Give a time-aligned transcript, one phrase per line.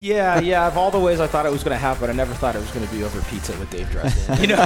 [0.00, 0.68] Yeah, yeah.
[0.68, 2.60] Of all the ways I thought it was going to happen, I never thought it
[2.60, 4.40] was going to be over pizza with Dave Dresden.
[4.40, 4.64] you know.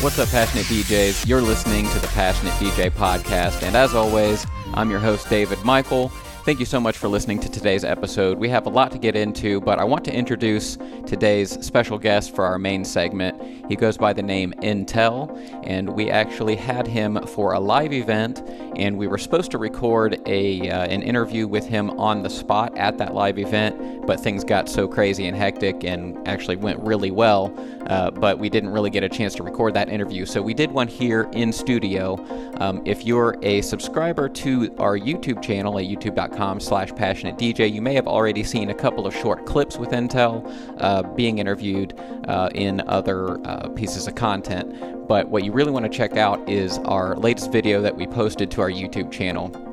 [0.00, 1.28] What's up, Passionate DJs?
[1.28, 4.44] You're listening to the Passionate DJ podcast, and as always,
[4.74, 6.08] I'm your host, David Michael.
[6.44, 8.38] Thank you so much for listening to today's episode.
[8.38, 12.34] We have a lot to get into, but I want to introduce today's special guest
[12.34, 13.29] for our main segment.
[13.70, 15.30] He goes by the name Entel,
[15.62, 18.42] and we actually had him for a live event,
[18.74, 22.76] and we were supposed to record a uh, an interview with him on the spot
[22.76, 27.12] at that live event, but things got so crazy and hectic and actually went really
[27.12, 27.54] well,
[27.86, 30.26] uh, but we didn't really get a chance to record that interview.
[30.26, 32.24] So we did one here in studio.
[32.58, 37.82] Um, if you're a subscriber to our YouTube channel at youtube.com slash passionate DJ, you
[37.82, 40.44] may have already seen a couple of short clips with Entel
[40.78, 41.98] uh, being interviewed
[42.28, 45.08] uh, in other uh, pieces of content.
[45.08, 48.50] But what you really want to check out is our latest video that we posted
[48.52, 49.69] to our YouTube channel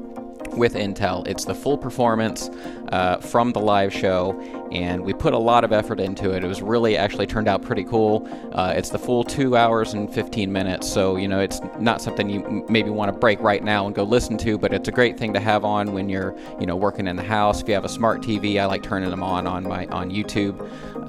[0.56, 1.28] with Entel.
[1.28, 2.50] It's the full performance
[2.90, 4.40] uh, from the live show,
[4.72, 6.44] and we put a lot of effort into it.
[6.44, 8.28] It was really actually turned out pretty cool.
[8.54, 12.30] Uh, it's the full two hours and 15 minutes, so you know it's not something
[12.30, 15.18] you maybe want to break right now and go listen to, but it's a great
[15.18, 17.62] thing to have on when you're you know working in the house.
[17.62, 20.58] If you have a smart TV, I like turning them on on my on YouTube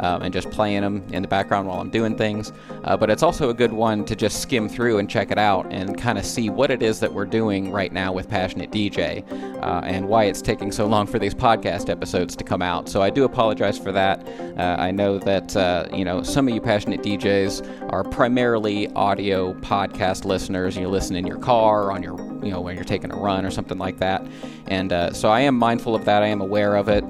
[0.00, 2.52] um, and just playing them in the background while I'm doing things.
[2.84, 5.66] Uh, but it's also a good one to just skim through and check it out
[5.70, 9.24] and kind of see what it is that we're doing right now with Passionate DJ
[9.62, 12.88] uh, and why it's taking so long for these podcast episodes to come out.
[12.88, 14.27] So I do apologize for that.
[14.58, 19.55] Uh, I know that uh, you know some of you passionate DJs are primarily audio
[19.55, 20.77] podcast listeners.
[20.77, 23.50] You listen in your car, on your you know when you're taking a run or
[23.50, 24.27] something like that,
[24.66, 26.22] and uh, so I am mindful of that.
[26.22, 27.05] I am aware of it.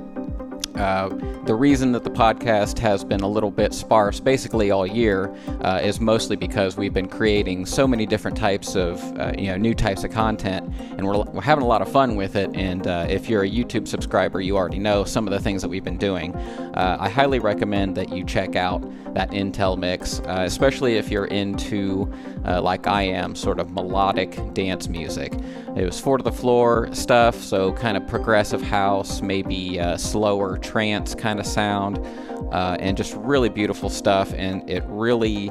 [0.79, 1.09] Uh,
[1.45, 5.81] the reason that the podcast has been a little bit sparse basically all year uh,
[5.83, 9.75] is mostly because we've been creating so many different types of uh, you know new
[9.75, 13.07] types of content and we're, we're having a lot of fun with it and uh,
[13.09, 15.98] if you're a youtube subscriber you already know some of the things that we've been
[15.98, 16.35] doing.
[16.37, 18.81] Uh, i highly recommend that you check out
[19.14, 22.13] that Entel mix uh, especially if you're into
[22.45, 25.33] like i am sort of melodic dance music
[25.78, 31.14] it was four to the floor stuff so kind of progressive house maybe slower trance
[31.14, 31.98] kind of sound,
[32.52, 34.33] uh, and just really beautiful stuff.
[34.34, 35.50] And it really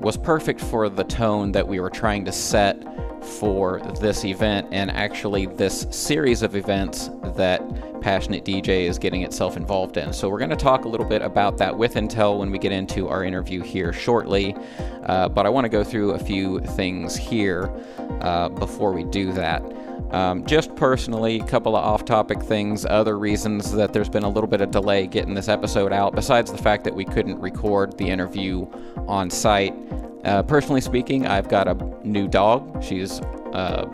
[0.00, 2.76] was perfect for the tone that we were trying to set
[3.24, 7.62] for this event and actually this series of events that
[8.00, 10.12] Passionate DJ is getting itself involved in.
[10.12, 12.70] So, we're going to talk a little bit about that with Entel when we get
[12.70, 14.54] into our interview here shortly.
[15.04, 17.72] Uh, but I want to go through a few things here
[18.20, 19.62] uh, before we do that.
[20.14, 24.28] Um, just personally, a couple of off topic things, other reasons that there's been a
[24.28, 27.98] little bit of delay getting this episode out, besides the fact that we couldn't record
[27.98, 28.64] the interview
[29.08, 29.74] on site.
[30.24, 31.74] Uh, personally speaking, I've got a
[32.06, 32.80] new dog.
[32.80, 33.18] She's
[33.54, 33.86] a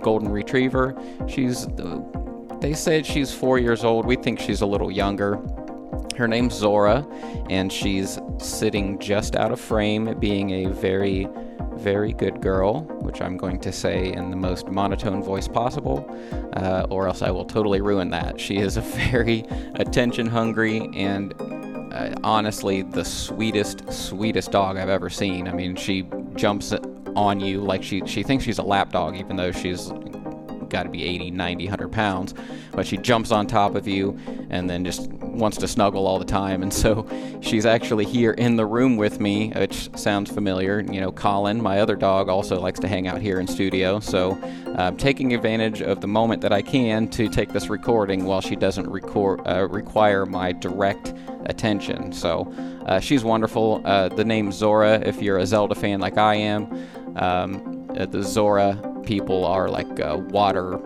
[0.00, 0.96] golden retriever.
[1.28, 2.00] She's, uh,
[2.58, 4.06] they said she's four years old.
[4.06, 5.38] We think she's a little younger.
[6.16, 7.06] Her name's Zora,
[7.50, 11.28] and she's sitting just out of frame, being a very
[11.76, 16.08] very good girl, which I'm going to say in the most monotone voice possible,
[16.54, 18.40] uh, or else I will totally ruin that.
[18.40, 19.44] She is a very
[19.74, 21.34] attention hungry and
[21.92, 25.48] uh, honestly the sweetest, sweetest dog I've ever seen.
[25.48, 26.72] I mean, she jumps
[27.14, 29.90] on you like she, she thinks she's a lap dog, even though she's
[30.68, 32.34] got to be 80, 90, 100 pounds.
[32.72, 34.18] But she jumps on top of you
[34.50, 36.62] and then just wants to snuggle all the time.
[36.62, 37.06] And so
[37.40, 40.80] she's actually here in the room with me, which sounds familiar.
[40.80, 44.00] You know, Colin, my other dog, also likes to hang out here in studio.
[44.00, 44.32] So
[44.76, 48.40] I'm uh, taking advantage of the moment that I can to take this recording while
[48.40, 51.14] she doesn't record, uh, require my direct
[51.46, 52.12] attention.
[52.12, 52.52] So
[52.86, 53.82] uh, she's wonderful.
[53.84, 56.64] Uh, the name Zora, if you're a Zelda fan like I am,
[57.16, 58.74] um, uh, the Zora
[59.06, 60.78] people are like uh, water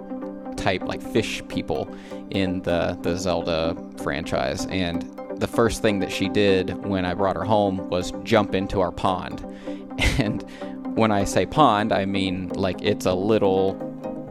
[0.56, 1.92] type, like fish people
[2.30, 4.66] in the, the Zelda franchise.
[4.66, 5.02] And
[5.36, 8.92] the first thing that she did when I brought her home was jump into our
[8.92, 9.44] pond.
[10.18, 10.42] And
[10.96, 13.74] when I say pond, I mean like it's a little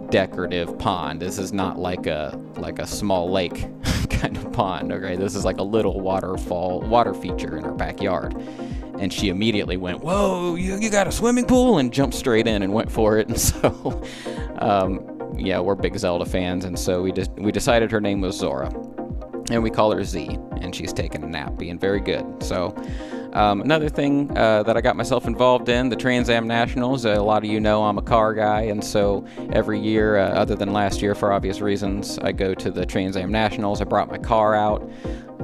[0.10, 1.22] decorative pond.
[1.22, 3.68] This is not like a like a small lake
[4.10, 4.92] kind of pond.
[4.92, 8.36] Okay, this is like a little waterfall water feature in our backyard
[9.00, 12.62] and she immediately went, "Whoa, you, you got a swimming pool!" and jumped straight in
[12.62, 13.28] and went for it.
[13.28, 14.04] And so,
[14.60, 18.38] um, yeah, we're big Zelda fans, and so we just we decided her name was
[18.38, 18.68] Zora,
[19.50, 22.26] and we call her Z, and she's taking a nap, being very good.
[22.44, 22.76] So.
[23.34, 27.06] Um, another thing uh, that I got myself involved in, the Trans Am Nationals.
[27.06, 29.24] Uh, a lot of you know I'm a car guy, and so
[29.54, 33.16] every year, uh, other than last year for obvious reasons, I go to the Trans
[33.16, 33.82] Am Nationals.
[33.82, 34.90] I brought my car out.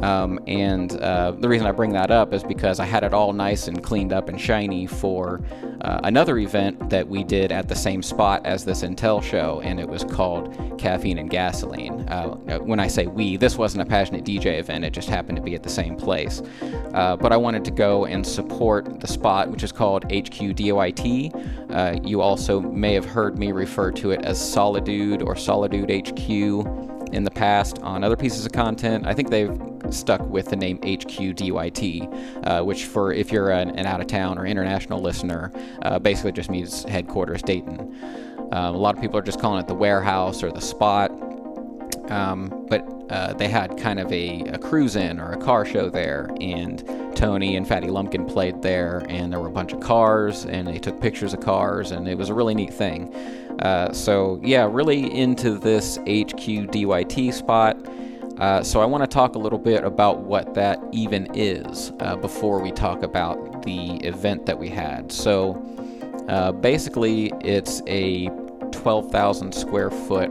[0.02, 3.34] Um, and uh, the reason I bring that up is because I had it all
[3.34, 5.42] nice and cleaned up and shiny for
[5.82, 9.80] uh, another event that we did at the same spot as this Entel show, and
[9.80, 12.08] it was called Caffeine and Gasoline.
[12.10, 15.42] Uh, when I say we, this wasn't a Passionate DJ event, it just happened to
[15.42, 16.42] be at the same place.
[16.94, 21.34] Uh, but I wanted to go and support the spot, which is called HQ DOIT.
[21.70, 26.95] Uh, you also may have heard me refer to it as Solidude or Solidude HQ
[27.16, 29.08] in the past on other pieces of content.
[29.08, 29.58] I think they've
[29.90, 34.38] stuck with the name HQDYT, uh, which for if you're an, an, out of town
[34.38, 35.52] or international listener,
[35.84, 37.80] uh, basically just means headquarters Dayton.
[38.52, 41.10] Um, a lot of people are just calling it the warehouse or the spot.
[42.12, 45.90] Um, but uh, they had kind of a, a cruise in or a car show
[45.90, 46.84] there, and
[47.16, 50.78] Tony and Fatty Lumpkin played there, and there were a bunch of cars, and they
[50.78, 53.12] took pictures of cars, and it was a really neat thing.
[53.60, 57.78] Uh, so, yeah, really into this HQ DYT spot.
[58.40, 62.16] Uh, so, I want to talk a little bit about what that even is uh,
[62.18, 65.12] before we talk about the event that we had.
[65.12, 65.62] So,
[66.28, 68.28] uh, basically, it's a
[68.72, 70.30] 12,000 square foot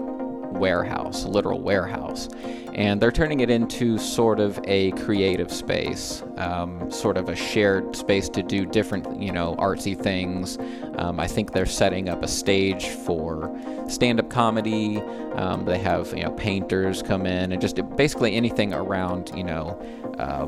[0.52, 2.28] warehouse, literal warehouse.
[2.74, 7.94] And they're turning it into sort of a creative space, um, sort of a shared
[7.94, 10.58] space to do different, you know, artsy things.
[10.96, 13.56] Um, I think they're setting up a stage for
[13.88, 15.00] stand up comedy.
[15.34, 19.78] Um, they have, you know, painters come in and just basically anything around, you know,
[20.18, 20.46] uh,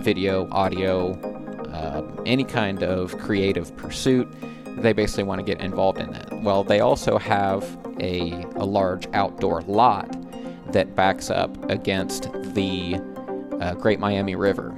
[0.00, 1.12] video, audio,
[1.72, 4.28] uh, any kind of creative pursuit
[4.78, 6.42] they basically want to get involved in that.
[6.42, 7.64] Well, they also have
[8.00, 10.14] a, a large outdoor lot
[10.72, 13.00] that backs up against the
[13.60, 14.74] uh, Great Miami River.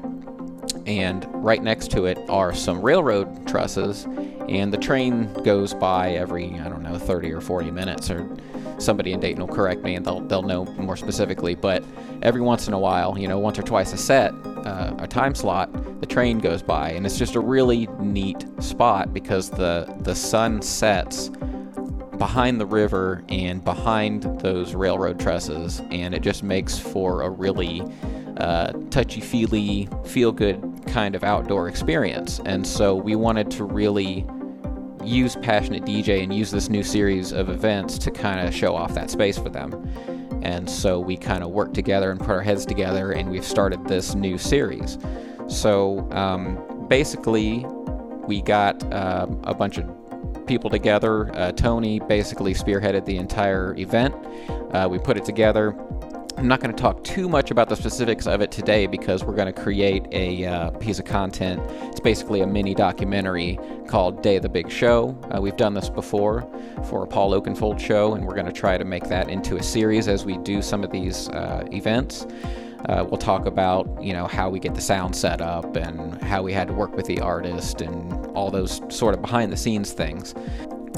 [0.87, 4.05] And right next to it are some railroad trusses,
[4.49, 8.27] and the train goes by every, I don't know, 30 or 40 minutes, or
[8.79, 11.55] somebody in Dayton will correct me and they'll, they'll know more specifically.
[11.55, 11.85] But
[12.23, 14.33] every once in a while, you know, once or twice a set,
[14.65, 19.13] uh, a time slot, the train goes by, and it's just a really neat spot
[19.13, 21.31] because the the sun sets
[22.19, 27.83] behind the river and behind those railroad trusses, and it just makes for a really
[28.39, 32.41] uh, touchy feely, feel good kind of outdoor experience.
[32.45, 34.27] And so we wanted to really
[35.05, 38.95] use Passionate DJ and use this new series of events to kind of show off
[38.95, 39.73] that space for them.
[40.43, 43.87] And so we kind of worked together and put our heads together, and we've started
[43.87, 44.99] this new series.
[45.49, 47.65] So um, basically,
[48.27, 49.98] we got uh, a bunch of
[50.49, 51.31] people together.
[51.37, 54.15] Uh, Tony basically spearheaded the entire event.
[54.73, 55.77] Uh, we put it together.
[56.39, 59.35] I'm not going to talk too much about the specifics of it today because we're
[59.35, 61.61] going to create a uh, piece of content.
[61.89, 63.59] It's basically a mini documentary
[63.89, 65.19] called Day of the Big Show.
[65.35, 66.49] Uh, we've done this before
[66.85, 69.63] for a Paul Oakenfold show, and we're going to try to make that into a
[69.63, 72.25] series as we do some of these uh, events.
[72.87, 76.43] Uh, we'll talk about you know how we get the sound set up and how
[76.43, 79.93] we had to work with the artist and all those sort of behind the scenes
[79.93, 80.35] things.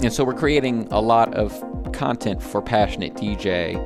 [0.02, 1.52] And so we're creating a lot of
[1.92, 3.76] content for Passionate DJ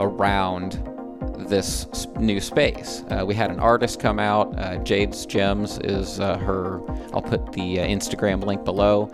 [0.00, 0.82] around
[1.48, 3.04] this new space.
[3.10, 4.56] Uh, we had an artist come out.
[4.58, 6.80] Uh, Jade's Gems is uh, her.
[7.12, 9.10] I'll put the uh, Instagram link below.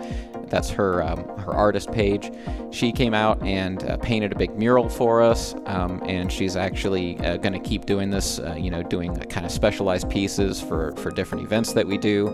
[0.55, 2.31] That's her um, her artist page.
[2.71, 7.19] She came out and uh, painted a big mural for us, um, and she's actually
[7.19, 8.41] uh, going to keep doing this.
[8.57, 12.29] you know, doing kind of specialized pieces for for different events that we do.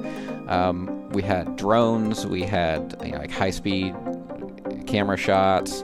[0.49, 2.27] Um, we had drones.
[2.27, 3.95] We had you know, like high speed
[4.87, 5.83] camera shots.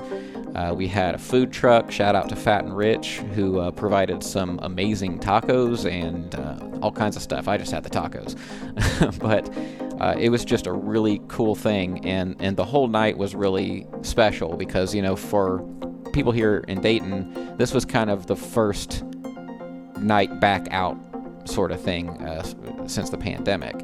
[0.54, 1.90] Uh, we had a food truck.
[1.90, 6.92] Shout out to Fat and Rich, who uh, provided some amazing tacos and uh, all
[6.92, 7.48] kinds of stuff.
[7.48, 8.36] I just had the tacos,
[9.20, 9.48] but
[10.00, 13.86] uh, it was just a really cool thing, and and the whole night was really
[14.02, 15.66] special because you know for
[16.12, 19.04] people here in Dayton, this was kind of the first
[19.98, 20.96] night back out
[21.44, 22.42] sort of thing uh,
[22.86, 23.76] since the pandemic,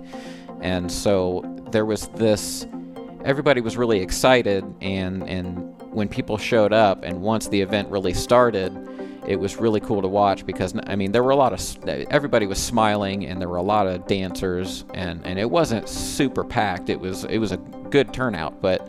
[0.61, 2.67] and so there was this.
[3.25, 8.15] Everybody was really excited and and when people showed up and once the event really
[8.15, 8.73] started,
[9.27, 12.47] it was really cool to watch because I mean there were a lot of everybody
[12.47, 16.91] was smiling and there were a lot of dancers and and it wasn't super packed.
[16.91, 18.89] It was it was a good turnout, but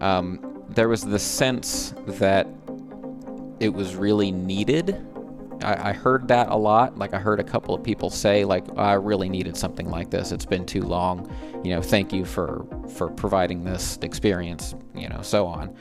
[0.00, 2.46] um, there was the sense that
[3.60, 5.04] it was really needed.
[5.60, 6.96] I, I, heard that a lot.
[6.96, 10.30] Like I heard a couple of people say, like I really needed something like this.
[10.30, 11.28] It's been too long.
[11.64, 12.64] You know, thank you for
[12.96, 14.76] for providing this experience.
[14.94, 15.76] You know, so on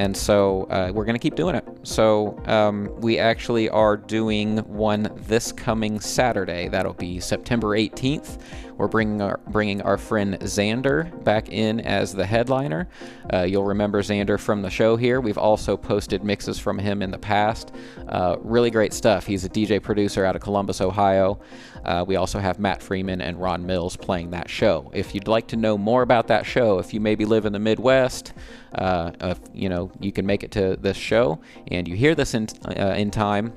[0.00, 1.68] and so uh, we're going to keep doing it.
[1.82, 6.68] So um, we actually are doing one this coming Saturday.
[6.68, 8.40] That'll be September 18th.
[8.80, 12.88] We're bringing our, bringing our friend Xander back in as the headliner.
[13.30, 15.20] Uh, you'll remember Xander from the show here.
[15.20, 17.74] We've also posted mixes from him in the past.
[18.08, 19.26] Uh, really great stuff.
[19.26, 21.40] He's a DJ producer out of Columbus, Ohio.
[21.84, 24.90] Uh, we also have Matt Freeman and Ron Mills playing that show.
[24.94, 27.58] If you'd like to know more about that show, if you maybe live in the
[27.58, 28.32] Midwest,
[28.76, 32.32] uh, if, you know you can make it to this show, and you hear this
[32.32, 33.52] in uh, in time,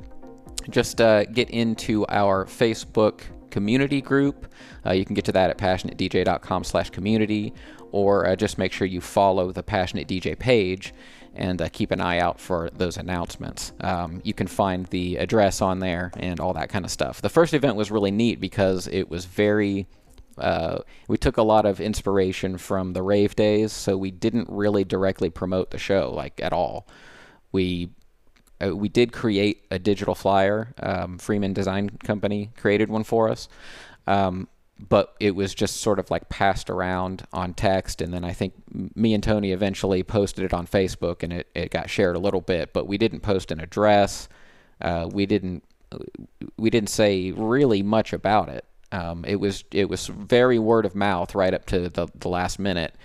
[0.70, 3.22] just uh, get into our Facebook
[3.54, 4.52] community group.
[4.84, 7.54] Uh, you can get to that at passionatedj.com slash community,
[7.92, 10.92] or uh, just make sure you follow the Passionate DJ page
[11.36, 13.72] and uh, keep an eye out for those announcements.
[13.82, 17.22] Um, you can find the address on there and all that kind of stuff.
[17.22, 19.88] The first event was really neat because it was very.
[20.36, 24.84] Uh, we took a lot of inspiration from the rave days, so we didn't really
[24.84, 26.88] directly promote the show like at all.
[27.52, 27.92] We
[28.64, 30.74] uh, we did create a digital flyer.
[30.82, 33.48] Um, Freeman Design Company created one for us.
[34.08, 34.48] Um,
[34.80, 38.54] but it was just sort of like passed around on text and then i think
[38.96, 42.42] me and tony eventually posted it on facebook and it, it got shared a little
[42.42, 44.28] bit but we didn't post an address
[44.82, 45.64] uh, we didn't
[46.58, 50.96] we didn't say really much about it um, it was it was very word of
[50.96, 52.96] mouth right up to the, the last minute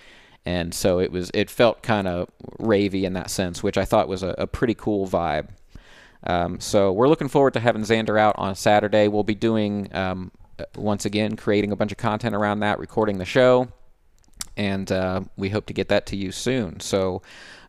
[0.48, 2.28] and so it was it felt kind of
[2.58, 5.48] ravey in that sense which i thought was a, a pretty cool vibe
[6.24, 9.08] um, so we're looking forward to having Xander out on Saturday.
[9.08, 13.18] We'll be doing um, uh, once again, creating a bunch of content around that, recording
[13.18, 13.68] the show,
[14.56, 16.80] and uh, we hope to get that to you soon.
[16.80, 17.22] So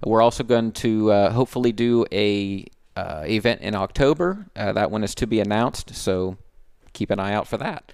[0.03, 4.47] we're also going to uh, hopefully do a uh, event in October.
[4.55, 6.37] Uh, that one is to be announced, so
[6.93, 7.91] keep an eye out for that.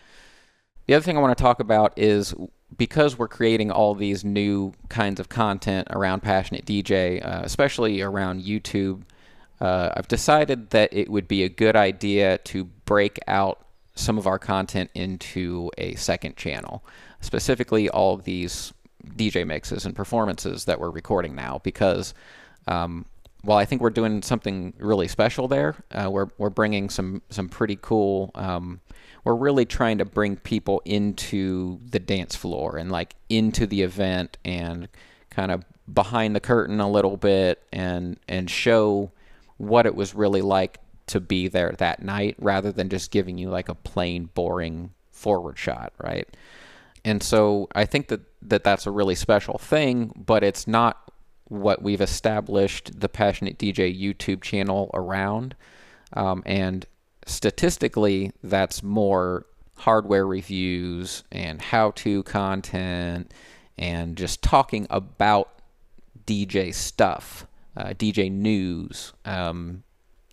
[0.88, 2.34] The other thing I want to talk about is
[2.78, 8.44] because we're creating all these new kinds of content around Passionate DJ, uh, especially around
[8.44, 9.04] YouTube.
[9.62, 14.38] I've decided that it would be a good idea to break out some of our
[14.38, 16.84] content into a second channel,
[17.22, 18.74] specifically all of these
[19.16, 22.14] DJ mixes and performances that we're recording now, because
[22.68, 23.06] um,
[23.42, 27.48] while I think we're doing something really special there, uh, we're we're bringing some some
[27.48, 28.32] pretty cool.
[28.36, 28.82] Um,
[29.26, 34.38] we're really trying to bring people into the dance floor and like into the event
[34.46, 34.88] and
[35.30, 39.12] kind of behind the curtain a little bit and and show
[39.58, 43.50] what it was really like to be there that night rather than just giving you
[43.50, 46.28] like a plain boring forward shot, right?
[47.04, 51.12] And so I think that, that that's a really special thing, but it's not
[51.46, 55.56] what we've established the Passionate DJ YouTube channel around.
[56.14, 56.86] Um, and
[57.26, 59.46] statistically, that's more
[59.78, 63.34] hardware reviews and how to content
[63.78, 65.50] and just talking about
[66.26, 69.84] DJ stuff, uh, DJ news, um,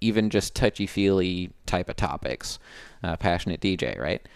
[0.00, 2.58] even just touchy feely type of topics.
[3.02, 4.26] Uh, passionate DJ, right?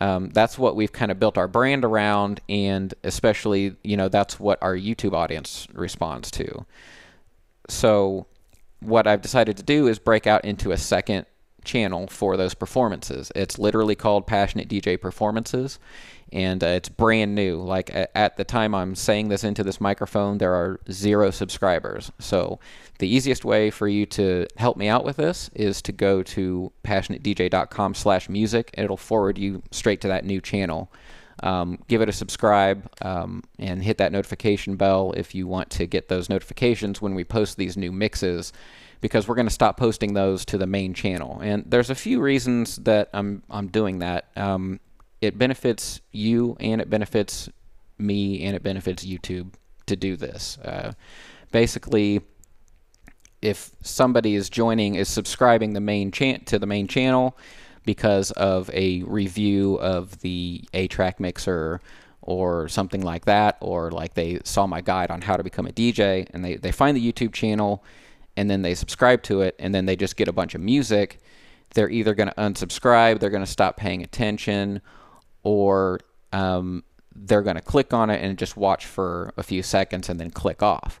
[0.00, 4.38] Um, that's what we've kind of built our brand around, and especially, you know, that's
[4.38, 6.66] what our YouTube audience responds to.
[7.68, 8.26] So,
[8.80, 11.24] what I've decided to do is break out into a second
[11.66, 13.30] channel for those performances.
[13.34, 15.78] It's literally called Passionate DJ Performances,
[16.32, 17.60] and uh, it's brand new.
[17.60, 22.10] Like at the time I'm saying this into this microphone, there are zero subscribers.
[22.18, 22.58] So
[22.98, 26.72] the easiest way for you to help me out with this is to go to
[26.84, 28.70] passionatedj.com/music.
[28.74, 30.90] And it'll forward you straight to that new channel.
[31.42, 35.86] Um, give it a subscribe um, and hit that notification bell if you want to
[35.86, 38.54] get those notifications when we post these new mixes
[39.00, 41.40] because we're going to stop posting those to the main channel.
[41.40, 44.28] And there's a few reasons that I'm I'm doing that.
[44.36, 44.80] Um,
[45.20, 47.48] it benefits you and it benefits
[47.98, 49.54] me and it benefits YouTube
[49.86, 50.58] to do this.
[50.58, 50.92] Uh,
[51.52, 52.20] basically,
[53.40, 57.36] if somebody is joining, is subscribing the main chan- to the main channel
[57.84, 61.80] because of a review of the A-Track mixer
[62.20, 65.72] or something like that, or like they saw my guide on how to become a
[65.72, 67.84] DJ and they, they find the YouTube channel
[68.36, 71.20] and then they subscribe to it and then they just get a bunch of music,
[71.74, 74.80] they're either going to unsubscribe, they're going to stop paying attention,
[75.42, 76.00] or
[76.32, 76.82] um,
[77.14, 80.30] they're going to click on it and just watch for a few seconds and then
[80.30, 81.00] click off.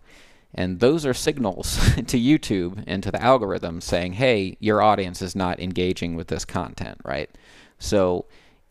[0.54, 5.36] And those are signals to YouTube and to the algorithm saying, hey, your audience is
[5.36, 7.30] not engaging with this content, right?
[7.78, 8.26] So,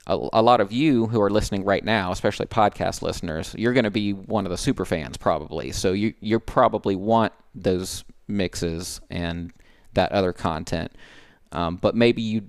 [0.07, 3.86] a, a lot of you who are listening right now, especially podcast listeners, you're going
[3.86, 5.72] to be one of the super fans probably.
[5.72, 9.53] So, you, you probably want those mixes and
[9.94, 10.91] that other content.
[11.51, 12.44] Um, but maybe you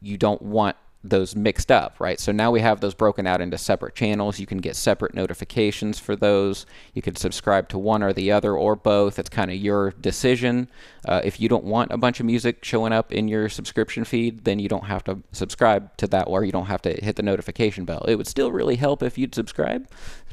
[0.00, 2.20] you don't want those mixed up, right?
[2.20, 4.38] So now we have those broken out into separate channels.
[4.38, 6.64] You can get separate notifications for those.
[6.94, 9.18] You can subscribe to one or the other or both.
[9.18, 10.68] It's kind of your decision.
[11.06, 14.44] Uh, if you don't want a bunch of music showing up in your subscription feed,
[14.44, 17.22] then you don't have to subscribe to that or you don't have to hit the
[17.22, 18.04] notification bell.
[18.06, 19.88] It would still really help if you'd subscribe.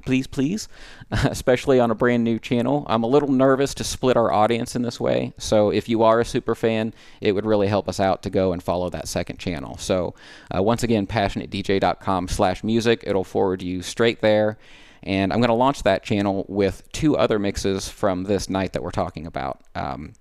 [0.05, 0.67] Please, please,
[1.11, 2.85] especially on a brand new channel.
[2.87, 5.33] I'm a little nervous to split our audience in this way.
[5.37, 8.53] So if you are a super fan, it would really help us out to go
[8.53, 9.77] and follow that second channel.
[9.77, 10.13] So
[10.55, 13.03] uh, once again, passionatedj.com slash music.
[13.05, 14.57] It'll forward you straight there.
[15.03, 18.83] And I'm going to launch that channel with two other mixes from this night that
[18.83, 19.61] we're talking about.
[19.73, 20.13] Um,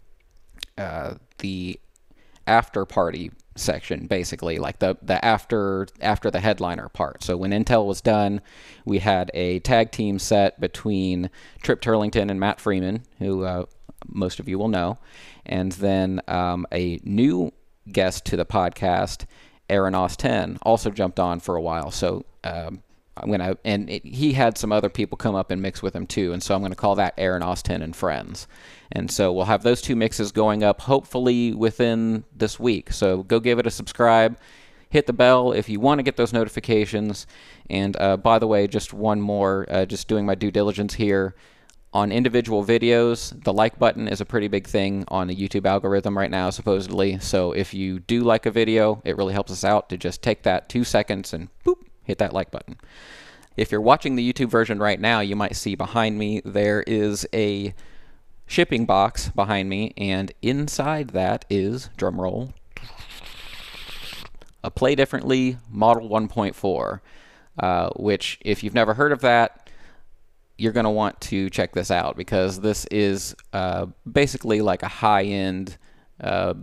[0.79, 1.79] uh, the
[2.47, 7.23] after party section basically like the the after after the headliner part.
[7.23, 8.41] So when Entel was done
[8.85, 11.29] we had a tag team set between
[11.63, 13.65] trip turlington and matt freeman who uh,
[14.07, 14.97] most of you will know
[15.45, 17.53] and then um, a new
[17.91, 19.27] guest to the podcast
[19.71, 21.91] aaron Osten, also jumped on for a while.
[21.91, 22.83] So um,
[23.23, 26.07] I'm gonna and it, he had some other people come up and mix with him
[26.07, 28.47] too, and so I'm gonna call that Aaron Austin and friends.
[28.93, 32.93] And so we'll have those two mixes going up hopefully within this week.
[32.93, 34.39] So go give it a subscribe,
[34.91, 37.27] hit the bell if you want to get those notifications.
[37.69, 41.35] And uh, by the way, just one more, uh, just doing my due diligence here.
[41.95, 46.19] On individual videos, the like button is a pretty big thing on the YouTube algorithm
[46.19, 47.19] right now, supposedly.
[47.19, 50.43] So if you do like a video, it really helps us out to just take
[50.43, 52.77] that two seconds and boop, hit that like button.
[53.57, 57.27] If you're watching the YouTube version right now, you might see behind me there is
[57.33, 57.75] a
[58.47, 62.55] shipping box behind me, and inside that is, drumroll,
[64.65, 67.01] a Play Differently Model 1.4,
[67.59, 69.71] uh, which, if you've never heard of that,
[70.57, 74.89] you're going to want to check this out because this is uh, basically like a
[74.89, 75.77] high end
[76.21, 76.55] uh,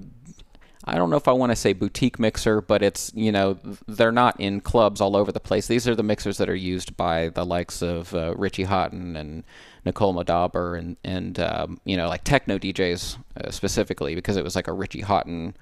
[0.87, 4.11] I don't know if I want to say boutique mixer, but it's, you know, they're
[4.11, 5.65] not in clubs all over the place.
[5.67, 9.43] These are the mixers that are used by the likes of uh, Richie Hawtin and
[9.83, 14.55] Nicole Moudaber and, and um, you know, like techno DJs uh, specifically, because it was
[14.55, 15.55] like a Richie Hawtin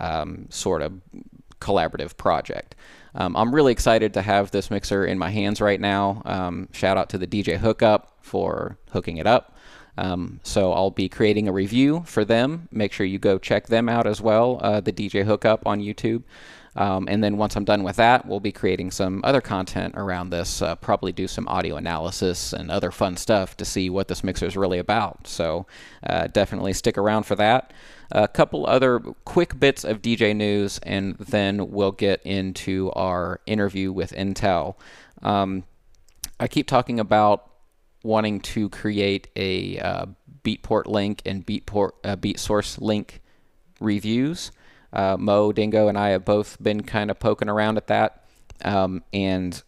[0.00, 1.00] um, sort of
[1.60, 2.74] collaborative project.
[3.14, 6.20] Um, I'm really excited to have this mixer in my hands right now.
[6.24, 9.53] Um, shout out to the DJ Hookup for hooking it up.
[9.96, 12.68] Um, so I'll be creating a review for them.
[12.70, 16.22] Make sure you go check them out as well, uh, the DJ Hookup on YouTube.
[16.76, 20.30] Um, and then once I'm done with that, we'll be creating some other content around
[20.30, 20.60] this.
[20.60, 24.46] Uh, probably do some audio analysis and other fun stuff to see what this mixer
[24.46, 25.26] is really about.
[25.26, 25.66] So
[26.04, 27.72] uh, definitely stick around for that.
[28.10, 33.92] A couple other quick bits of DJ news, and then we'll get into our interview
[33.92, 34.74] with Entel.
[35.22, 35.64] Um,
[36.40, 37.53] I keep talking about
[38.04, 40.06] wanting to create a uh,
[40.44, 43.22] Beatport link and Beatport uh, Beatsource link
[43.80, 44.52] reviews.
[44.92, 48.24] Uh, Mo, Dingo, and I have both been kind of poking around at that,
[48.64, 49.60] um, and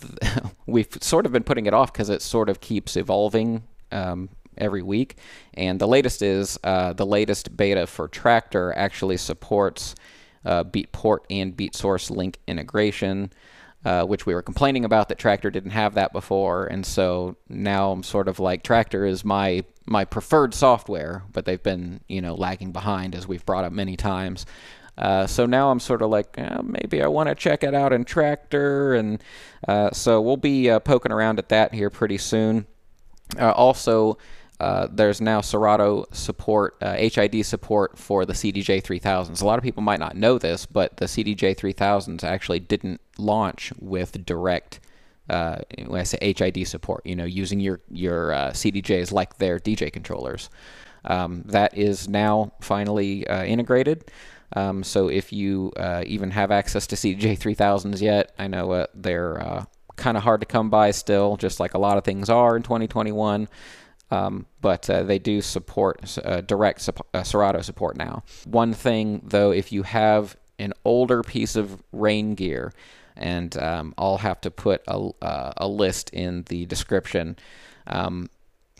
[0.00, 0.32] th-
[0.66, 4.82] we've sort of been putting it off because it sort of keeps evolving um, every
[4.82, 5.16] week.
[5.54, 9.96] And the latest is uh, the latest beta for Traktor actually supports
[10.44, 13.32] uh, Beatport and Beatsource link integration
[13.84, 17.92] uh, which we were complaining about that Traktor didn't have that before, and so now
[17.92, 22.34] I'm sort of like Traktor is my my preferred software, but they've been you know
[22.34, 24.46] lagging behind as we've brought up many times.
[24.96, 27.92] Uh, so now I'm sort of like eh, maybe I want to check it out
[27.92, 29.22] in Traktor, and
[29.66, 32.66] uh, so we'll be uh, poking around at that here pretty soon.
[33.38, 34.18] Uh, also,
[34.60, 39.42] uh, there's now Serato support, uh, HID support for the CDJ 3000s.
[39.42, 43.72] A lot of people might not know this, but the CDJ 3000s actually didn't launch
[43.78, 44.80] with direct.
[45.28, 49.58] Uh, when I say HID support, you know, using your your uh, CDJs like their
[49.58, 50.50] DJ controllers.
[51.06, 54.10] Um, that is now finally uh, integrated.
[54.54, 55.72] Um, so if you
[56.06, 60.70] even have access to CDJ 3000s yet, I know they're kind of hard to come
[60.70, 63.48] by still, just like a lot of things are in 2021.
[64.10, 68.22] Um, but uh, they do support uh, direct uh, Serato support now.
[68.44, 72.72] One thing, though, if you have an older piece of Rane gear,
[73.16, 77.36] and um, I'll have to put a, uh, a list in the description.
[77.86, 78.28] Um,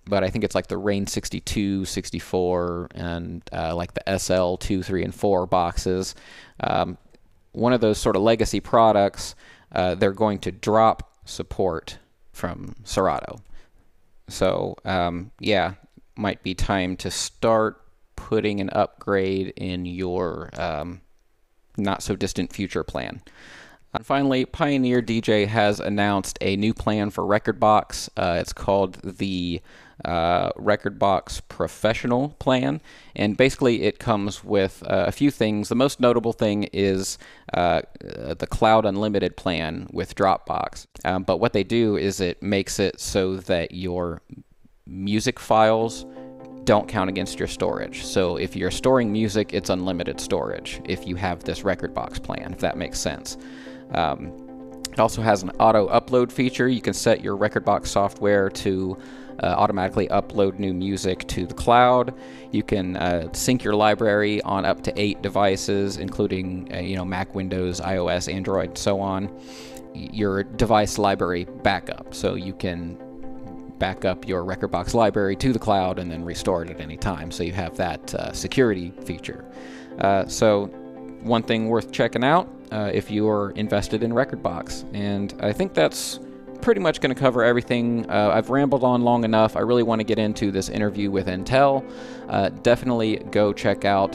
[0.07, 4.83] but I think it's like the Rane 62, 64, and uh, like the SL 2,
[4.83, 6.15] 3, and 4 boxes.
[6.61, 6.99] Um,
[7.53, 9.35] one of those sort of legacy products,
[9.73, 11.99] uh, they're going to drop support
[12.33, 13.39] from Serato.
[14.29, 15.75] So um, yeah,
[16.17, 17.81] might be time to start
[18.17, 21.01] putting an upgrade in your um,
[21.77, 23.23] not so distant future plan.
[23.93, 28.09] And finally, Pioneer DJ has announced a new plan for Rekordbox.
[28.17, 29.61] Uh, it's called the
[30.05, 32.81] uh, Rekordbox Professional plan,
[33.17, 35.69] and basically it comes with uh, a few things.
[35.69, 37.19] The most notable thing is
[37.53, 40.87] uh, the Cloud Unlimited plan with Dropbox.
[41.05, 44.23] Um, but what they do is it makes it so that your
[44.87, 46.07] music files
[46.65, 48.05] don't count against your storage.
[48.05, 52.61] So if you're storing music, it's unlimited storage if you have this Rekordbox plan, if
[52.61, 53.37] that makes sense.
[53.93, 54.33] Um,
[54.91, 56.69] it also has an auto upload feature.
[56.69, 59.03] You can set your Rekordbox software to uh,
[59.43, 62.15] automatically upload new music to the cloud.
[62.53, 67.05] You can uh, sync your library on up to eight devices, including uh, you know
[67.05, 69.31] Mac, Windows, iOS, Android, so on.
[69.95, 72.99] Your device library backup, so you can
[73.79, 77.31] back up your Rekordbox library to the cloud and then restore it at any time.
[77.31, 79.45] So you have that uh, security feature.
[79.99, 80.67] Uh, so
[81.23, 84.85] one thing worth checking out uh, if you are invested in Rekordbox.
[84.95, 86.21] And I think that's
[86.65, 88.11] pretty much going to cover everything.
[88.11, 89.55] Uh, I've rambled on long enough.
[89.55, 91.89] I really want to get into this interview with Entel.
[92.29, 94.13] Uh, definitely go check out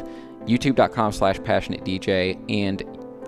[0.48, 2.82] youtube.com slash passionatedj and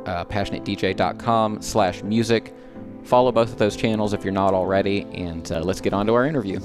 [0.07, 2.55] uh, passionatedj.com slash music.
[3.03, 6.13] Follow both of those channels if you're not already, and uh, let's get on to
[6.15, 6.59] our interview.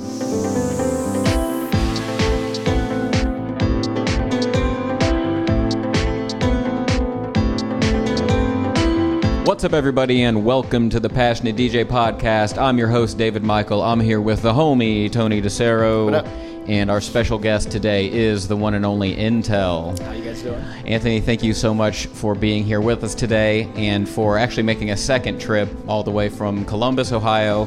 [9.57, 12.61] What's up, everybody, and welcome to the Passionate DJ podcast.
[12.61, 13.81] I'm your host, David Michael.
[13.81, 16.23] I'm here with the homie, Tony DeCero.
[16.69, 19.99] And our special guest today is the one and only Entel.
[19.99, 20.63] How you guys doing?
[20.85, 24.91] Anthony, thank you so much for being here with us today and for actually making
[24.91, 27.67] a second trip all the way from Columbus, Ohio,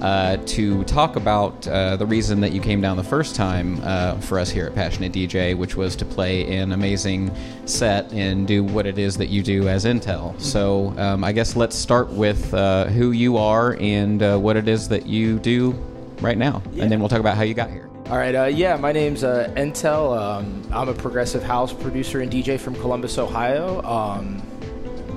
[0.00, 4.18] uh, to talk about uh, the reason that you came down the first time uh,
[4.20, 8.62] for us here at Passionate DJ, which was to play an amazing set and do
[8.62, 10.38] what it is that you do as Entel.
[10.40, 14.68] So um, I guess let's start with uh, who you are and uh, what it
[14.68, 15.72] is that you do
[16.20, 17.88] right now, and then we'll talk about how you got here.
[18.08, 20.16] All right, uh, yeah, my name's uh, Entel.
[20.16, 23.82] Um, I'm a progressive house producer and DJ from Columbus, Ohio.
[23.82, 24.40] Um,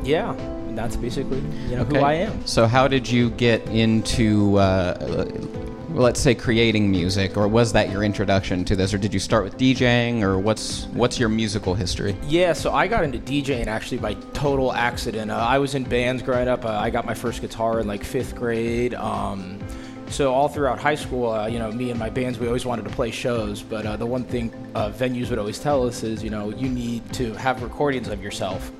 [0.04, 0.34] yeah,
[0.77, 2.45] that's basically you know who I am.
[2.45, 5.25] So, how did you get into, uh,
[5.91, 9.43] let's say, creating music, or was that your introduction to this, or did you start
[9.43, 12.15] with DJing, or what's what's your musical history?
[12.27, 15.32] Yeah, so I got into DJing actually by total accident.
[15.32, 16.65] Uh, I was in bands growing up.
[16.65, 18.93] Uh, I got my first guitar in like fifth grade.
[18.93, 19.60] Um,
[20.10, 22.84] so all throughout high school, uh, you know, me and my bands, we always wanted
[22.86, 23.62] to play shows.
[23.62, 26.67] But uh, the one thing uh, venues would always tell us is, you know, you
[26.67, 28.71] need to have recordings of yourself.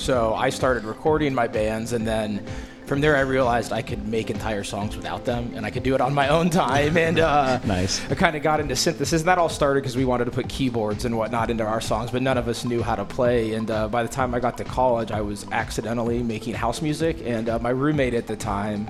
[0.00, 2.42] So I started recording my bands, and then
[2.86, 5.94] from there I realized I could make entire songs without them, and I could do
[5.94, 6.96] it on my own time.
[6.96, 8.00] And uh, Nice.
[8.10, 9.20] I kind of got into synthesis.
[9.20, 12.10] And that all started because we wanted to put keyboards and whatnot into our songs,
[12.10, 13.52] but none of us knew how to play.
[13.52, 17.18] And uh, by the time I got to college, I was accidentally making house music,
[17.22, 18.88] and uh, my roommate at the time.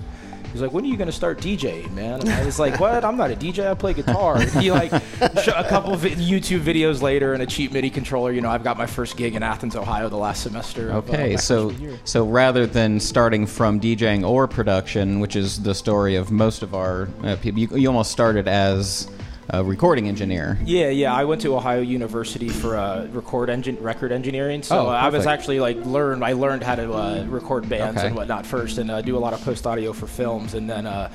[0.50, 3.04] He was like, "When are you gonna start DJing, man?" And I was like, "What?
[3.04, 3.70] I'm not a DJ.
[3.70, 7.72] I play guitar." And he like, a couple of YouTube videos later and a cheap
[7.72, 8.32] MIDI controller.
[8.32, 10.90] You know, I've got my first gig in Athens, Ohio, the last semester.
[10.90, 11.72] of, uh, Okay, so
[12.04, 16.74] so rather than starting from DJing or production, which is the story of most of
[16.74, 19.08] our uh, people, you, you almost started as
[19.52, 20.58] a recording engineer.
[20.64, 21.12] Yeah, yeah.
[21.14, 24.62] I went to Ohio University for uh, record engine record engineering.
[24.62, 26.22] So Oh, I was actually like learn.
[26.22, 28.06] I learned how to uh, record bands Okay.
[28.08, 30.86] and whatnot first, and uh, do a lot of post audio for films, and then
[30.86, 31.10] uh,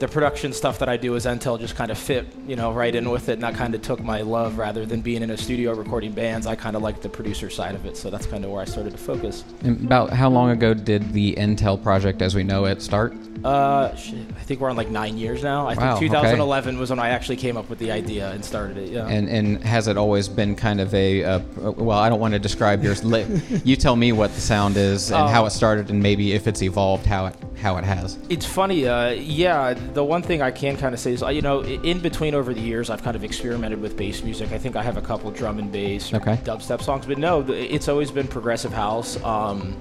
[0.00, 2.94] the production stuff that I do as Entel just kind of fit, you know, right
[2.94, 5.36] in with it, and that kind of took my love rather than being in a
[5.36, 6.46] studio recording bands.
[6.46, 8.64] I kind of like the producer side of it, so that's kind of where I
[8.64, 9.44] started to focus.
[9.62, 13.14] And about how long ago did the Entel project, as we know it, start?
[13.44, 15.68] Uh, shit, I think we're on like nine years now.
[15.68, 18.76] I Wow, think 2011 was when I actually came up with the idea and started
[18.76, 18.90] it.
[18.90, 19.06] Yeah.
[19.06, 21.38] And and has it always been kind of a uh,
[21.76, 21.98] well?
[21.98, 23.04] I don't want to describe yours.
[23.04, 23.26] Li-
[23.64, 25.46] you tell me what the sound is and how Oh.
[25.46, 28.18] it started, and maybe if it's evolved, how it how it has.
[28.28, 29.74] It's funny, uh, yeah.
[29.94, 32.60] The one thing I can kind of say is, you know, in between over the
[32.60, 34.52] years, I've kind of experimented with bass music.
[34.52, 36.36] I think I have a couple drum and bass, Okay.
[36.44, 39.22] dubstep songs, but no, it's always been progressive house.
[39.24, 39.76] Um,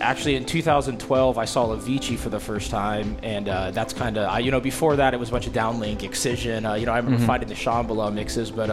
[0.00, 4.40] actually, in 2012, I saw Avicii for the first time, and uh, that's kind of,
[4.40, 6.66] you know, before that, it was a bunch of downlink, excision.
[6.66, 8.70] Uh, you know, I remember finding the Shambhala mixes, but.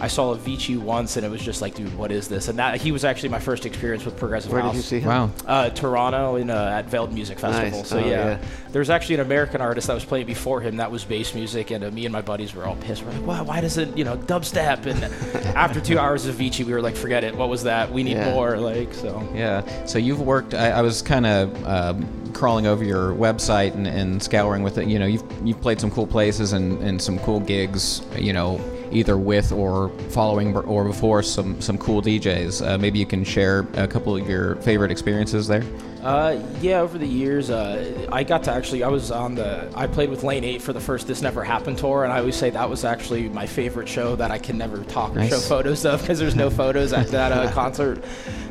[0.00, 2.48] I saw Avicii once, and it was just like, dude, what is this?
[2.48, 4.72] And that he was actually my first experience with progressive Where house.
[4.72, 5.08] did you see him?
[5.08, 5.30] Wow.
[5.46, 7.78] Uh, Toronto in uh, at Veld Music Festival.
[7.80, 7.88] Nice.
[7.88, 8.08] So Oh, yeah.
[8.10, 8.38] yeah.
[8.70, 11.82] there's actually an American artist that was playing before him that was bass music, and
[11.82, 13.02] uh, me and my buddies were all pissed.
[13.04, 14.86] We're like, why, why doesn't you know dubstep?
[14.86, 15.02] And
[15.56, 17.34] after two hours of Vici, we were like, forget it.
[17.34, 17.90] What was that?
[17.92, 18.32] We need Yeah.
[18.32, 18.56] more.
[18.58, 19.28] Like so.
[19.34, 19.84] Yeah.
[19.86, 20.54] So you've worked.
[20.54, 24.86] I, I was kind of um, crawling over your website and, and scouring with it.
[24.86, 28.02] You know, you've you've played some cool places and, and some cool gigs.
[28.16, 32.66] You know, either with or following or before some some cool DJs.
[32.66, 35.64] Uh, maybe you can share a couple of your favorite experiences there.
[36.02, 38.84] Uh, yeah, over the years, uh, I got to actually.
[38.84, 39.70] I was on the.
[39.74, 42.36] I played with Lane Eight for the first This Never Happened tour, and I always
[42.36, 45.30] say that was actually my favorite show that I can never talk or Nice.
[45.30, 48.02] show photos of because there's no photos at that uh, concert.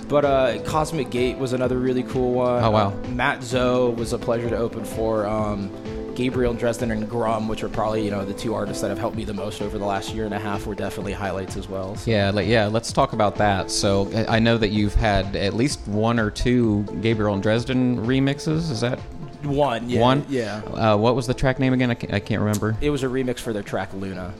[0.10, 2.64] But uh, Cosmic Gate was another really cool one.
[2.64, 2.90] Oh, wow.
[2.90, 5.26] Uh, Matt Zo was a pleasure to open for.
[5.26, 5.70] Um,
[6.18, 8.98] Gabriel and Dresden and Grum, which are probably you know the two artists that have
[8.98, 11.70] helped me the most over the last year and a half, were definitely highlights as
[11.70, 11.96] well.
[11.96, 12.10] So.
[12.10, 12.66] Yeah, like, yeah.
[12.66, 13.70] Let's talk about that.
[13.70, 17.98] So I I know that you've had at least one or two Gabriel and Dresden
[18.06, 18.72] remixes.
[18.72, 18.98] Is that
[19.44, 20.26] One, yeah, one?
[20.28, 20.62] yeah.
[20.66, 21.92] Uh, what was the track name again?
[21.92, 22.76] I can't, I can't remember.
[22.82, 24.34] It was a remix for their track Luna.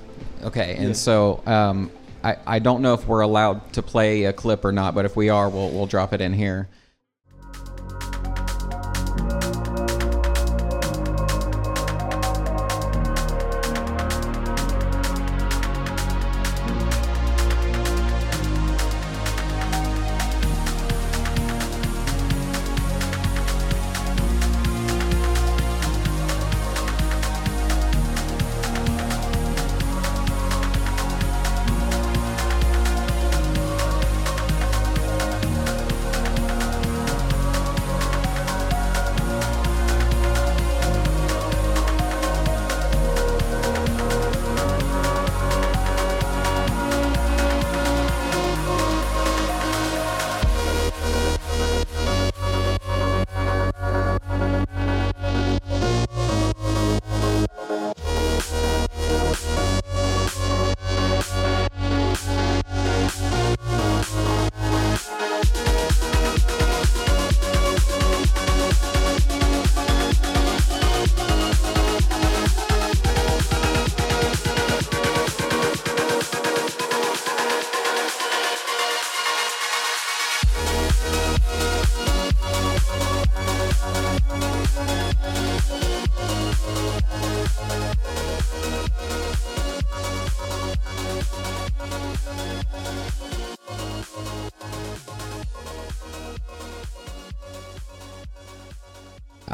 [0.44, 0.94] Okay, and Yeah.
[0.94, 1.92] so um,
[2.24, 5.16] I I don't know if we're allowed to play a clip or not, but if
[5.16, 6.68] we are, we'll we'll drop it in here.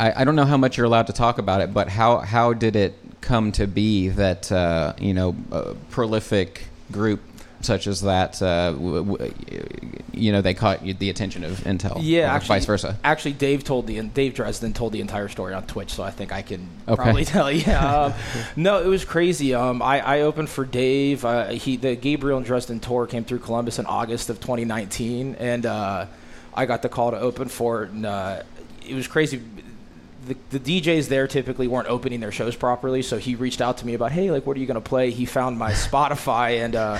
[0.04, 2.52] I, I don't know how much you're allowed to talk about it, but how how
[2.54, 7.22] did it come to be that uh, you know a prolific group
[7.62, 9.34] such as that uh, w- w-
[10.12, 12.00] you know they caught the attention of Entel?
[12.02, 12.98] Yeah, or actually, vice versa.
[13.06, 16.34] Actually, Dave told the Dave Dresden told the entire story on Twitch, so I think
[16.34, 16.96] I can Okay.
[17.02, 17.64] probably tell you.
[17.74, 18.14] Um,
[18.58, 19.54] no, it was crazy.
[19.54, 21.24] Um, I, I opened for Dave.
[21.24, 25.66] Uh, he the Gabriel and Dresden tour came through Columbus in August of 2019, and
[25.66, 26.08] uh,
[26.54, 28.44] I got the call to open for it, and uh,
[28.86, 29.42] it was crazy.
[30.26, 33.86] The, the DJs there typically weren't opening their shows properly, so he reached out to
[33.86, 35.12] me about, hey, like, what are you gonna play?
[35.12, 36.76] He found my Spotify and.
[36.76, 37.00] Uh,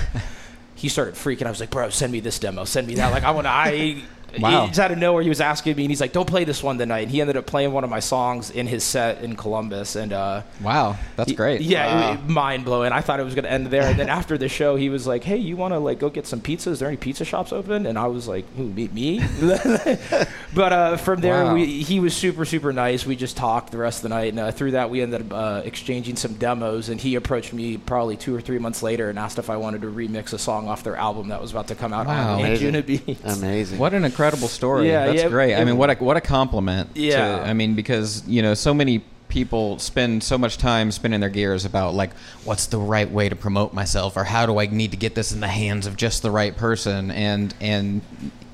[0.74, 1.46] he started freaking.
[1.46, 2.64] I was like, bro, send me this demo.
[2.64, 3.10] Send me that.
[3.10, 3.50] Like, I want to.
[3.50, 4.02] I.
[4.38, 4.66] Wow.
[4.68, 6.78] Just out of nowhere, he was asking me, and he's like, "Don't play this one
[6.78, 9.96] tonight." And he ended up playing one of my songs in his set in Columbus,
[9.96, 11.60] and uh, Wow, that's great.
[11.60, 12.92] yeah, mind blowing.
[12.92, 15.24] I thought it was gonna end there, and then after the show, he was like,
[15.24, 16.70] "Hey, you want to like go get some pizza?
[16.70, 19.20] Is there any pizza shops open?" And I was like, "Who me?" me?
[20.54, 21.54] but uh, from there, Wow.
[21.54, 23.04] we, he was super super nice.
[23.06, 25.32] We just talked the rest of the night, and uh, through that, we ended up
[25.32, 26.88] uh, exchanging some demos.
[26.88, 29.82] And he approached me probably two or three months later and asked if I wanted
[29.82, 32.34] to remix a song off their album that was about to come out Wow.
[32.34, 32.82] on Amazing.
[32.82, 33.36] Beats.
[33.38, 33.78] Amazing.
[33.78, 34.88] What an incredible story.
[34.88, 35.54] Yeah, That's yeah, great.
[35.54, 36.90] I mean, what a what a compliment.
[36.94, 37.38] Yeah.
[37.38, 41.28] To, I mean, because you know, so many people spend so much time spinning their
[41.28, 44.92] gears about like what's the right way to promote myself or how do I need
[44.92, 48.02] to get this in the hands of just the right person and and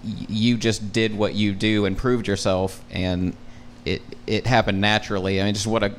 [0.03, 3.37] you just did what you do and proved yourself and
[3.85, 5.41] it it happened naturally.
[5.41, 5.93] I mean, just what a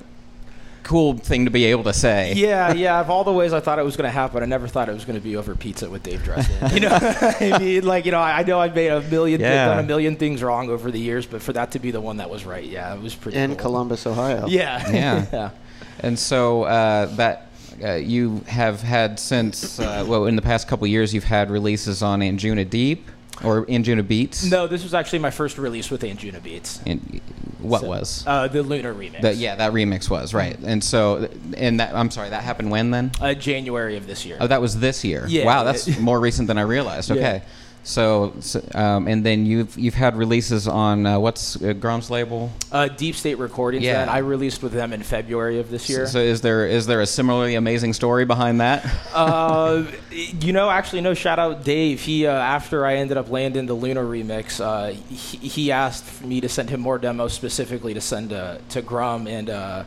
[0.84, 2.34] cool thing to be able to say.
[2.34, 3.00] Yeah, yeah.
[3.00, 4.94] Of all the ways I thought it was going to happen, I never thought it
[4.94, 6.72] was going to be over pizza with Dave Dresden.
[6.74, 9.66] You know, I mean, like you know, I, I know I've made a million, Yeah.
[9.68, 12.18] done a million things wrong over the years, but for that to be the one
[12.18, 13.38] that was right, yeah, it was pretty.
[13.38, 13.58] in cool.
[13.72, 14.48] Columbus, Ohio.
[14.48, 15.26] Yeah, Yeah.
[15.32, 15.50] yeah.
[16.00, 17.48] And so uh, that
[17.84, 22.02] uh, you have had since uh, well in the past couple years you've had releases
[22.04, 23.08] on Anjuna Deep
[23.44, 24.50] or Anjuna Beats.
[24.50, 26.82] No, this was actually my first release with Anjuna Beats.
[26.86, 27.22] And
[27.60, 28.24] what So, was?
[28.28, 29.22] uh, the Lunar remix?
[29.22, 30.58] The, yeah, that remix was right.
[30.60, 33.12] And so and that I'm sorry, that happened when then?
[33.22, 34.38] uh, January of this year.
[34.40, 35.26] Oh, that was this year.
[35.28, 35.46] Yeah.
[35.46, 37.10] Wow, that's more recent than I realized.
[37.12, 37.42] Yeah.
[37.84, 42.52] So, so um, and then you've you've had releases on uh, what's uh, Grum's label?
[42.72, 43.84] Uh, Deep State Recordings.
[43.84, 44.06] Yeah.
[44.06, 46.06] That I released with them in February of this year.
[46.06, 48.86] So is there is there a similarly amazing story behind that?
[49.14, 51.16] uh, you know, actually, no.
[51.16, 52.02] Shout out Dave.
[52.02, 56.40] He uh, after I ended up landing the Luna remix, uh, he, he asked me
[56.42, 59.84] to send him more demos specifically to send uh, to Grum, and uh,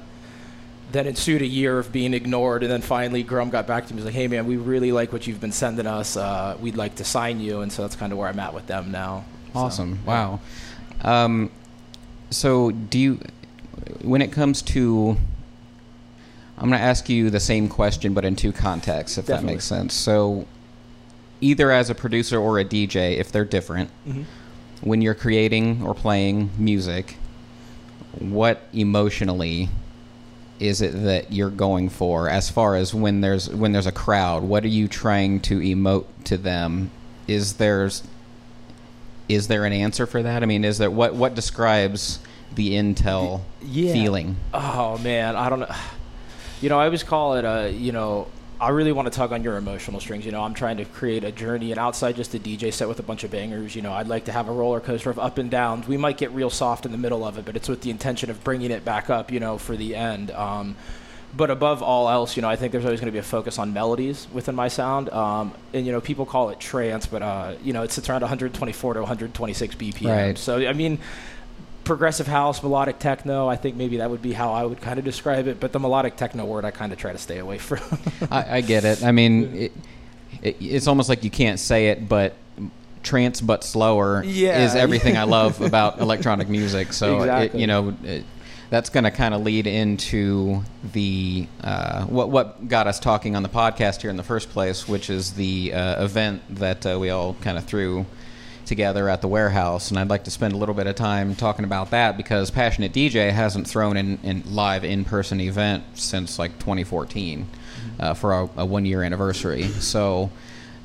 [0.94, 2.62] then ensued a year of being ignored.
[2.62, 4.00] And then finally, Grum got back to me.
[4.00, 6.16] He was like, "Hey, man, we really like what you've been sending us.
[6.16, 8.66] Uh, we'd like to sign you." And so that's kind of where I'm at with
[8.66, 9.24] them now.
[9.52, 9.98] So, Awesome.
[10.06, 10.40] Wow.
[11.02, 11.50] Um,
[12.30, 13.20] so, do you,
[14.02, 15.16] when it comes to,
[16.58, 19.46] I'm going to ask you the same question, but in two contexts, if Definitely.
[19.46, 19.94] that makes sense.
[19.94, 20.46] So,
[21.40, 24.24] either as a producer or a DJ, if they're different, Mhm.
[24.80, 27.16] when you're creating or playing music,
[28.18, 29.68] what emotionally
[30.60, 34.42] is it that you're going for as far as when there's when there's a crowd?
[34.44, 36.90] What are you trying to emote to them?
[37.26, 38.02] Is there's
[39.28, 40.42] is there an answer for that?
[40.42, 42.18] I mean, is there what what describes
[42.54, 43.92] the Entel Yeah.
[43.92, 44.36] feeling?
[44.52, 45.74] Oh man, I don't know.
[46.60, 47.70] You know, I always call it a.
[47.70, 48.28] You know,
[48.60, 50.24] I really want to tug on your emotional strings.
[50.24, 53.00] You know, I'm trying to create a journey, and outside just a DJ set with
[53.00, 53.74] a bunch of bangers.
[53.74, 55.88] You know, I'd like to have a roller coaster of up and downs.
[55.88, 58.30] We might get real soft in the middle of it, but it's with the intention
[58.30, 59.30] of bringing it back up.
[59.30, 60.30] You know, for the end.
[60.30, 60.76] Um,
[61.36, 63.58] but above all else, you know, I think there's always going to be a focus
[63.58, 65.08] on melodies within my sound.
[65.10, 68.20] Um, and you know, people call it trance, but uh, you know, it sits around
[68.20, 70.08] 124 to 126 BPM.
[70.08, 70.38] Right.
[70.38, 70.98] So I mean,
[71.84, 73.46] progressive house, melodic techno.
[73.48, 75.60] I think maybe that would be how I would kind of describe it.
[75.60, 77.80] But the melodic techno word, I kind of try to stay away from.
[78.30, 79.02] I, I get it.
[79.04, 79.72] I mean, it,
[80.42, 82.34] it, it's almost like you can't say it, but
[83.02, 84.64] trance but slower Yeah.
[84.64, 86.92] is everything I love about electronic music.
[86.92, 87.94] So it, you know.
[88.70, 93.44] That's going to kind of lead into the uh, what what got us talking on
[93.44, 97.10] the podcast here in the first place, which is the uh, event that uh, we
[97.10, 98.04] all kind of threw
[98.66, 101.64] together at the warehouse, and I'd like to spend a little bit of time talking
[101.64, 106.58] about that because Passionate DJ hasn't thrown in, in live in person event since like
[106.58, 107.46] 2014
[107.98, 109.64] uh, for a, a one year anniversary.
[109.68, 110.30] So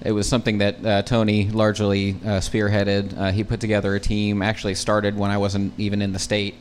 [0.01, 3.17] it was something that uh, Tony largely uh, spearheaded.
[3.17, 4.41] Uh, he put together a team.
[4.41, 6.55] Actually started when I wasn't even in the state.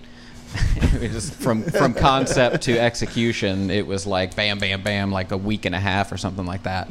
[0.76, 3.70] it was from from concept to execution.
[3.70, 6.62] It was like bam, bam, bam, like a week and a half or something like
[6.64, 6.90] that.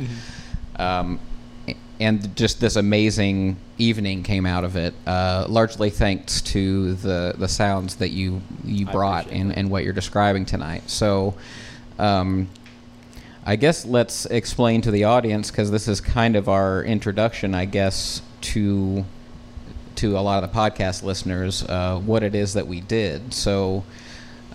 [0.78, 1.20] Um,
[2.00, 7.48] and just this amazing evening came out of it, uh, largely thanks to the the
[7.48, 9.58] sounds that you you brought and, that.
[9.58, 10.90] and what you're describing tonight.
[10.90, 11.36] So.
[12.00, 12.48] Um,
[13.44, 17.64] I guess let's explain to the audience because this is kind of our introduction, I
[17.64, 19.06] guess, to
[19.96, 23.34] to a lot of the podcast listeners uh, what it is that we did.
[23.34, 23.86] So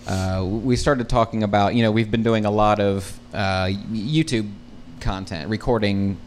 [0.07, 4.51] uh, we started talking about, you know, we've been doing a lot of uh, YouTube
[4.99, 6.17] content, recording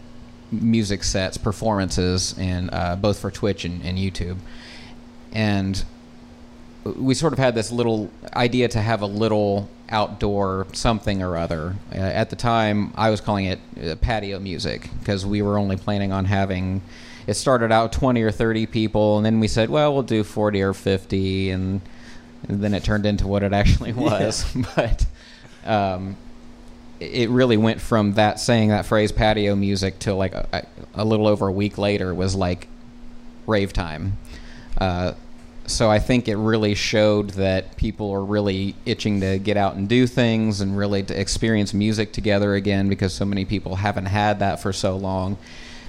[0.63, 4.39] music sets, performances, and uh, both for Twitch and, and YouTube,
[5.33, 5.85] and
[6.95, 11.77] we sort of had this little idea to have a little outdoor something or other.
[11.93, 15.77] Uh, at the time, I was calling it uh, patio music because we were only
[15.77, 16.83] planning on having.
[17.27, 20.63] It started out 20 or 30 people, and then we said, well, we'll do 40
[20.63, 21.81] or 50, and,
[22.49, 24.45] and then it turned into what it actually was.
[24.77, 25.07] but
[25.65, 26.17] um,
[27.01, 31.27] it really went from that saying that phrase patio music to like a, a little
[31.27, 32.69] over a week later was like
[33.47, 34.17] rave time.
[34.79, 35.13] Uh,
[35.67, 39.89] so I think it really showed that people are really itching to get out and
[39.89, 44.39] do things and really to experience music together again because so many people haven't had
[44.39, 45.37] that for so long.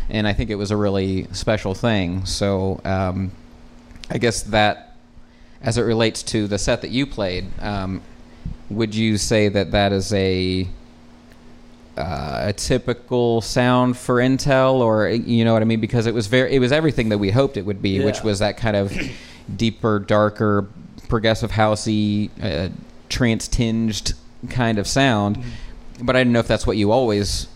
[0.10, 2.26] And I think it was a really special thing.
[2.26, 3.32] So um,
[4.10, 4.96] I guess that,
[5.62, 8.02] as it relates to the set that you played, um,
[8.70, 10.68] would you say that that is a
[11.98, 15.80] uh, a typical sound for Entel, or you know what I mean?
[15.82, 18.40] Because it was very, it was everything that we hoped it would be, which was
[18.40, 18.96] that kind of
[19.56, 20.68] deeper, darker,
[21.10, 22.70] progressive housey, uh,
[23.10, 24.14] trance tinged
[24.50, 25.44] kind of sound.
[26.02, 27.48] But I didn't know if that's what you always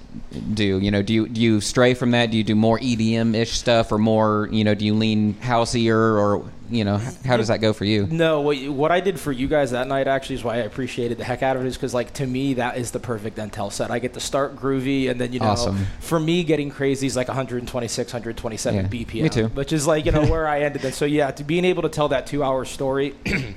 [0.54, 0.80] do.
[0.80, 2.32] You know, do you do you stray from that?
[2.32, 4.48] Do you do more EDM ish stuff, or more?
[4.52, 8.08] You know, do you lean houseier, or you know, how does that go for you?
[8.08, 11.18] No, what, what I did for you guys that night actually is why I appreciated
[11.18, 13.70] the heck out of it is because like to me that is the perfect Entel
[13.72, 13.92] set.
[13.92, 15.86] I get to start groovy and then you know Awesome.
[16.00, 19.24] for me getting crazy is like 126, 127 Yeah, BPM.
[19.24, 19.48] me too.
[19.48, 20.82] Which is like you know where I ended.
[20.82, 23.16] Then so yeah, to being able to tell that two hour story.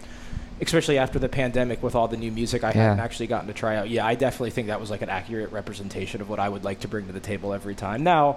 [0.61, 2.75] Especially after the pandemic, with all the new music I Yeah.
[2.85, 5.51] hadn't actually gotten to try out, yeah, I definitely think that was like an accurate
[5.53, 8.05] representation of what I would like to bring to the table every time.
[8.05, 8.37] Now,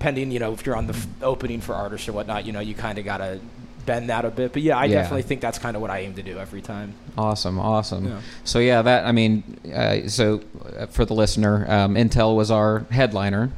[0.00, 2.60] pending, you know, if you're on the f- opening for artists or whatnot, you know,
[2.60, 3.38] you kind of gotta
[3.86, 4.52] bend that a bit.
[4.52, 5.02] But yeah, I Yeah.
[5.02, 6.94] definitely think that's kind of what I aim to do every time.
[7.16, 8.06] Awesome, awesome.
[8.06, 8.16] Yeah.
[8.44, 9.42] So yeah, that I mean,
[9.74, 10.40] uh, so
[10.78, 13.50] uh, for the listener, um, Entel was our headliner,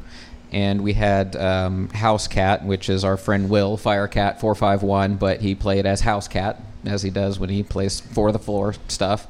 [0.53, 5.17] and we had um, House Cat, which is our friend Will Firecat four five one,
[5.17, 8.75] but he played as House Cat as he does when he plays for the floor
[8.89, 9.27] stuff.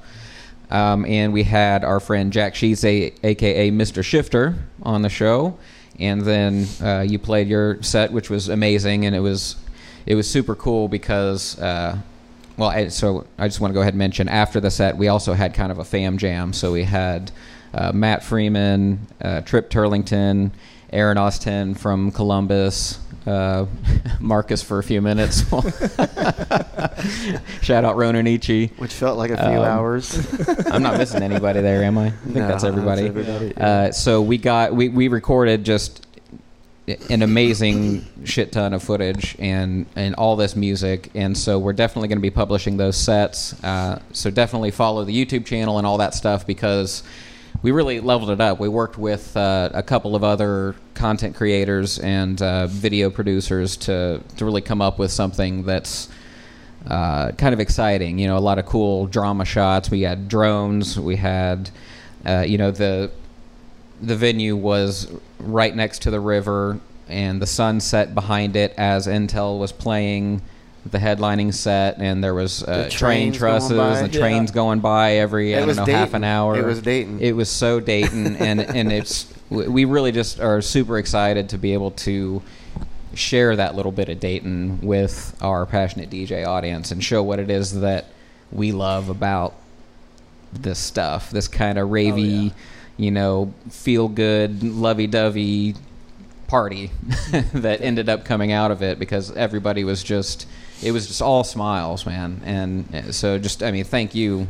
[0.71, 4.03] Um, and we had our friend Jack Sheets, aka Mr.
[4.03, 5.59] Shifter, on the show.
[5.99, 9.57] And then uh, you played your set, which was amazing, and it was
[10.07, 11.59] it was super cool because.
[11.59, 11.99] Uh,
[12.57, 15.09] well, I, so I just want to go ahead and mention after the set, we
[15.09, 16.53] also had kind of a fam jam.
[16.53, 17.33] So we had
[17.73, 20.53] uh, Matt Freeman, uh, Trip Turlington,
[20.93, 23.67] Aaron Austin from Columbus, uh,
[24.21, 25.43] Marcus for a few minutes.
[27.63, 28.69] Shout out Ronan Ichi.
[28.79, 30.17] Which felt like a few Um, hours.
[30.71, 32.07] I'm not missing anybody there, am I?
[32.07, 33.07] I think No, that's that's everybody.
[33.07, 33.55] everybody.
[33.57, 36.07] Uh, so we got we, we recorded just
[37.09, 42.09] an amazing shit ton of footage and and all this music and so we're definitely
[42.09, 45.96] going to be publishing those sets uh, so definitely follow the youtube channel and all
[45.96, 47.03] that stuff because
[47.65, 48.60] we really leveled it up.
[48.60, 54.21] We worked with uh, a couple of other content creators and uh, video producers to
[54.37, 56.10] to really come up with something that's
[56.87, 59.90] uh, kind of exciting you know a lot of cool drama shots.
[59.90, 61.00] We had drones.
[61.00, 61.71] We had
[62.27, 63.10] uh, you know the
[64.02, 69.06] the venue was right next to the river and the sun set behind it as
[69.06, 70.42] Entel was playing
[70.87, 74.21] the headlining set and there was uh, The train trusses and Yeah.
[74.21, 76.57] trains going by every I don't know half an hour.
[76.59, 77.21] It was Dayton.
[77.21, 81.59] It was so Dayton and and it's we we really just are super excited to
[81.59, 82.43] be able to
[83.15, 87.49] share that little bit of Dayton with our passionate DJ audience and show what it
[87.49, 88.07] is that
[88.53, 89.55] we love about
[90.53, 92.51] this stuff, this kind of ravey, Oh, yeah.
[92.97, 95.75] you know, feel good, lovey dovey
[96.47, 96.91] party
[97.55, 100.47] that ended up coming out of it because everybody was just,
[100.83, 102.40] it was just all smiles, man.
[102.44, 104.48] And uh, so just, I mean, thank you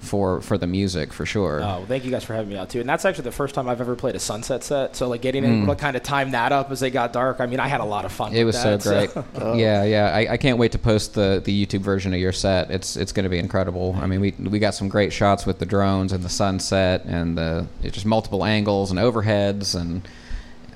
[0.00, 1.60] for for the music for sure.
[1.62, 2.78] Oh, well, thank you guys for having me out too.
[2.80, 4.94] And that's actually the first time I've ever played a sunset set.
[4.96, 5.62] So like getting Mm.
[5.62, 7.40] able to kind of time that up as they got dark.
[7.40, 8.34] I mean, I had a lot of fun.
[8.34, 9.24] It with was so that, great.
[9.40, 9.54] Oh.
[9.54, 10.10] Yeah, yeah.
[10.14, 12.70] I, I can't wait to post the, the YouTube version of your set.
[12.70, 13.96] It's it's going to be incredible.
[13.98, 17.38] I mean, we we got some great shots with the drones and the sunset and
[17.38, 20.06] the it's just multiple angles and overheads, and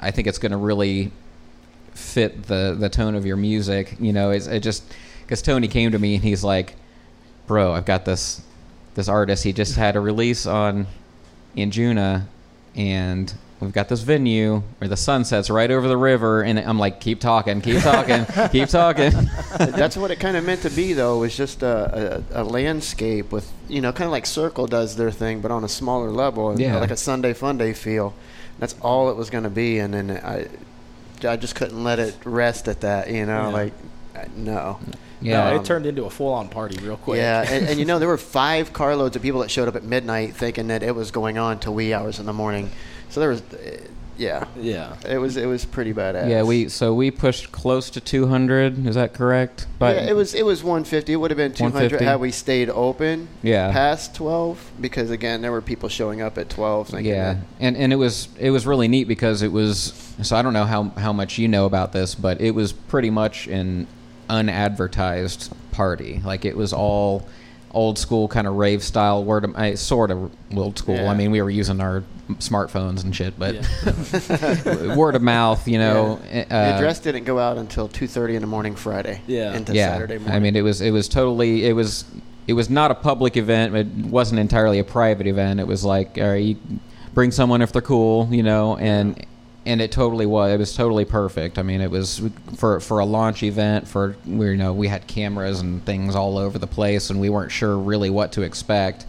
[0.00, 1.12] I think it's going to really
[1.98, 3.96] fit the the tone of your music.
[4.00, 4.82] You know, it's it just
[5.22, 6.76] because Tony came to me and he's like,
[7.46, 8.40] "Bro, I've got this
[8.94, 9.44] this artist.
[9.44, 10.86] He just had a release on
[11.56, 12.24] Anjuna,
[12.76, 16.78] and we've got this venue where the sun sets right over the river." And I'm
[16.78, 19.12] like, "Keep talking, keep talking, keep talking."
[19.58, 21.18] That's what it kind of meant to be, though.
[21.18, 25.10] Was just a, a, a landscape with, you know, kind of like Cercle does their
[25.10, 26.78] thing, but on a smaller level, Yeah.
[26.78, 28.14] like a Sunday Fun Day feel.
[28.58, 30.48] That's all it was going to be, and then I,
[31.24, 33.10] I just couldn't let it rest at that.
[33.10, 33.48] You know, Yeah.
[33.48, 33.72] like,
[34.16, 34.78] uh, no.
[35.20, 35.50] Yeah.
[35.50, 37.18] No, Um, it turned into a full-on party real quick.
[37.18, 39.82] Yeah, and, and you know there were five carloads of people that showed up at
[39.82, 42.70] midnight thinking that it was going on till wee hours in the morning.
[43.08, 43.80] So there was, uh,
[44.18, 44.96] yeah, yeah.
[45.08, 46.28] it was it was pretty badass.
[46.28, 48.86] yeah, we so we pushed close to 200.
[48.86, 49.66] Is that correct?
[49.78, 51.12] But yeah, it was it was 150.
[51.12, 52.04] It would have been 200 150.
[52.04, 53.28] had we stayed open.
[53.42, 53.70] Yeah.
[53.72, 57.76] Past 12 because again there were people showing up at 12 thinking Yeah, that- and
[57.76, 60.84] and it was it was really neat because it was so I don't know how
[60.96, 63.86] how much you know about this, but it was pretty much an
[64.28, 66.20] unadvertised party.
[66.24, 67.26] Like it was all
[67.70, 70.96] old school kind of rave style word of I, sort of old school.
[70.96, 71.10] Yeah.
[71.10, 72.02] I mean, we were using our
[72.36, 74.94] smartphones and shit, but Yeah.
[74.96, 76.20] word of mouth, you know.
[76.30, 79.20] the uh, address didn't go out until 2:30 in the morning Friday.
[79.26, 79.54] Yeah.
[79.56, 80.34] Into yeah, Saturday morning.
[80.34, 82.04] I mean, it was it was totally it was
[82.46, 83.74] it was not a public event.
[83.74, 85.60] It wasn't entirely a private event.
[85.60, 86.56] It was like, all right, you
[87.14, 89.24] bring someone if they're cool, you know, and
[89.66, 90.52] and it totally was.
[90.52, 91.58] It was totally perfect.
[91.58, 92.22] I mean, it was
[92.56, 93.86] for for a launch event.
[93.86, 97.28] For we you know we had cameras and things all over the place, and we
[97.28, 99.04] weren't sure really what to expect.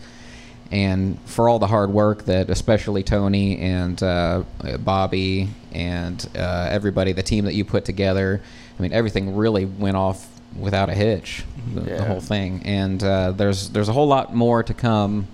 [0.72, 4.44] And for all the hard work that especially Tony and uh,
[4.80, 8.42] Bobby and uh, everybody, the team that you put together,
[8.78, 11.44] I mean, everything really went off without a hitch,
[11.74, 12.62] the, the whole thing.
[12.66, 15.28] And uh, there's there's a whole lot more to come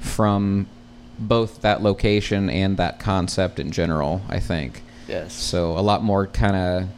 [0.00, 0.66] from
[1.18, 4.22] both that location and that concept in general.
[4.28, 4.82] I think.
[5.06, 5.34] yes.
[5.34, 6.88] So a lot more kind of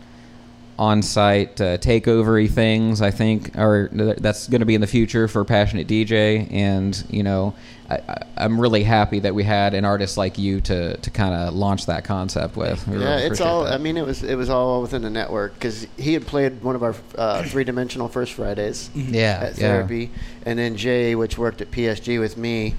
[0.78, 3.02] on-site uh, takeovery things.
[3.02, 7.22] I think are that's going to be in the future for passionate DJ, and you
[7.22, 7.54] know,
[7.90, 11.34] I, I, I'm really happy that we had an artist like you to to kind
[11.34, 12.86] of launch that concept with.
[12.86, 13.64] We Yeah, really it's all.
[13.64, 13.72] that.
[13.74, 16.76] I mean, it was it was all within the network because he had played one
[16.76, 19.66] of our uh, three dimensional First Fridays yeah, at yeah.
[19.68, 20.10] therapy,
[20.46, 22.74] and then Jay, which worked at PSG with me,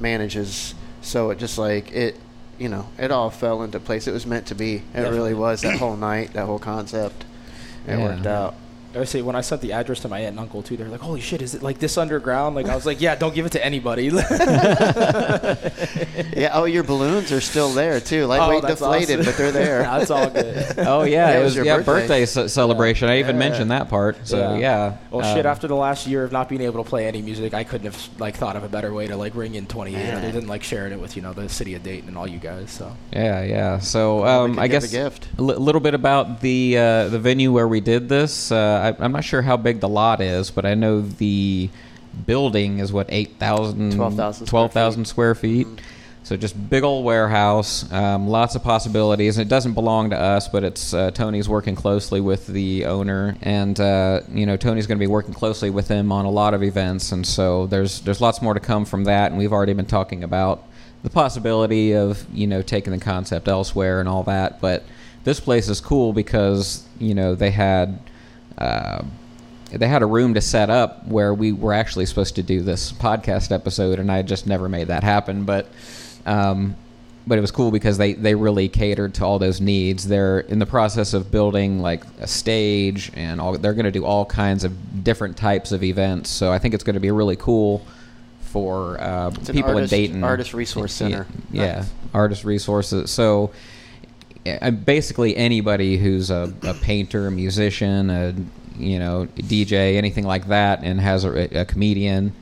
[0.00, 0.74] manages.
[1.02, 2.16] So it just like it,
[2.58, 4.06] you know, it all fell into place.
[4.06, 4.76] It was meant to be.
[4.76, 5.16] It Definitely.
[5.18, 7.24] really was that whole night, that whole concept.
[7.86, 8.02] It Yeah.
[8.04, 8.54] worked out.
[8.94, 11.00] I say when I sent the address to my aunt and uncle too, they're like,
[11.00, 13.52] "Holy shit, is it like this underground?" Like I was like, "Yeah, don't give it
[13.52, 14.10] to anybody."
[16.36, 16.50] Yeah.
[16.54, 18.22] Oh, your balloons are still there too.
[18.22, 19.24] Oh, Lightweight that's deflated, awesome.
[19.32, 19.82] but they're there.
[19.82, 20.74] that's all good.
[20.78, 22.24] Oh yeah, Yeah, it it was, was your yeah birthday.
[22.24, 23.08] birthday ce- celebration.
[23.08, 23.40] I even Yeah.
[23.48, 24.26] mentioned that part.
[24.26, 24.96] So yeah.
[25.10, 25.44] Well, shit.
[25.46, 27.92] Um, After the last year of not being able to play any music, I couldn't
[27.92, 30.16] have like thought of a better way to like ring in 28 Man.
[30.18, 32.38] other than like sharing it with you know the city of Dayton and all you
[32.38, 32.70] guys.
[32.70, 33.78] So Yeah, yeah.
[33.80, 35.28] So um, I give a guess gift.
[35.38, 38.50] a little bit about the uh, the venue where we did this.
[38.52, 41.70] Uh, I, I'm not sure how big the lot is, but I know the
[42.26, 45.66] building is what 8,000 12,000 square 12,000 square feet.
[45.66, 45.78] Mhm.
[46.22, 49.38] So just big old warehouse, um, lots of possibilities.
[49.38, 53.36] And It doesn't belong to us, but it's uh, Tony's working closely with the owner,
[53.42, 56.52] and uh, you know Tony's going to be working closely with him on a lot
[56.52, 59.30] of events, and so there's there's lots more to come from that.
[59.30, 60.62] And we've already been talking about
[61.02, 64.84] the possibility of you know taking the concept elsewhere and all that, but
[65.24, 67.98] this place is cool because you know they had.
[68.60, 69.02] Uh,
[69.72, 72.90] they had a room to set up where we were actually supposed to do this
[72.92, 75.44] podcast episode, and I just never made that happen.
[75.44, 75.68] But,
[76.26, 76.74] um,
[77.26, 80.08] but it was cool because they they really catered to all those needs.
[80.08, 84.04] They're in the process of building like a stage, and all they're going to do
[84.04, 86.30] all kinds of different types of events.
[86.30, 87.86] So I think it's going to be really cool
[88.40, 90.24] for uh, people artist- in Dayton.
[90.24, 91.26] artist resource center.
[91.52, 91.90] Yeah, Nice.
[92.12, 93.10] artist resources.
[93.12, 93.52] So
[94.84, 98.34] basically anybody who's a, a painter, a musician, a
[98.78, 102.32] you know DJ, anything like that, and has a, a comedian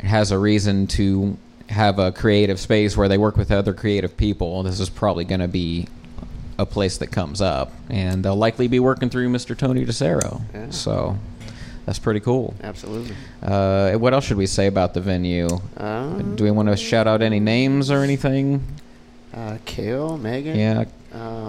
[0.00, 1.36] has a reason to
[1.68, 4.62] have a creative space where they work with other creative people.
[4.62, 5.86] This is probably going to be
[6.58, 9.56] a place that comes up, and they'll likely be working through Mr.
[9.56, 10.40] Tony DeCero.
[10.54, 10.70] Yeah.
[10.70, 11.18] So
[11.86, 12.54] that's pretty cool.
[12.62, 13.14] Absolutely.
[13.42, 15.48] Uh, what else should we say about the venue?
[15.76, 18.64] Um, Do we want to shout out any names or anything?
[19.34, 20.58] uh, Kale, Megan.
[20.58, 20.84] Yeah, Uh,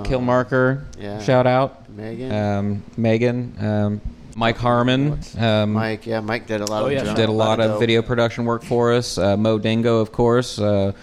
[0.04, 0.86] Kill Marker.
[1.00, 1.20] yeah.
[1.22, 1.90] Shout out.
[1.90, 2.32] Megan.
[2.32, 3.56] Um, Megan.
[3.60, 4.02] Um,
[4.36, 5.20] Mike Harmon.
[5.38, 6.06] Um, Mike.
[6.08, 7.80] Yeah, Mike did a lot Oh, of yeah, did a lot of dope.
[7.82, 9.18] video production work for us.
[9.18, 10.58] Uh, Mo Dingo, of course.
[10.58, 10.94] Uh,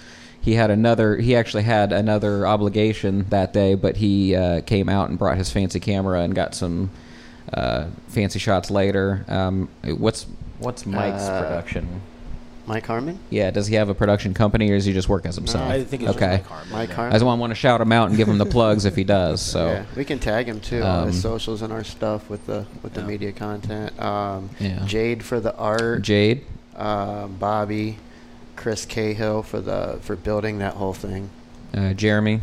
[0.40, 1.16] he had another.
[1.18, 5.50] He actually had another obligation that day, but he uh, came out and brought his
[5.50, 6.88] fancy camera and got some
[7.52, 9.26] uh, fancy shots later.
[9.28, 10.26] Um, what's
[10.58, 12.00] what's Mike's Uh, production?
[12.68, 13.18] Mike Harmon.
[13.30, 15.68] Yeah, does he have a production company or does he just work as himself?
[15.68, 16.36] I think it's okay.
[16.38, 16.72] just Mike Harmon.
[16.72, 16.90] Mike.
[16.90, 17.12] Harmon.
[17.12, 19.40] I just want to shout him out and give him the plugs if he does.
[19.40, 22.46] So yeah, we can tag him too on his Um, socials and our stuff with
[22.46, 23.06] the with the Yeah.
[23.06, 23.98] media content.
[24.00, 24.84] Um, Yeah.
[24.84, 26.02] Jade for the art.
[26.02, 26.44] Jade.
[26.76, 27.96] uh, Bobby,
[28.54, 31.30] Chris Cahill for the for building that whole thing.
[31.76, 32.40] uh, Jeremy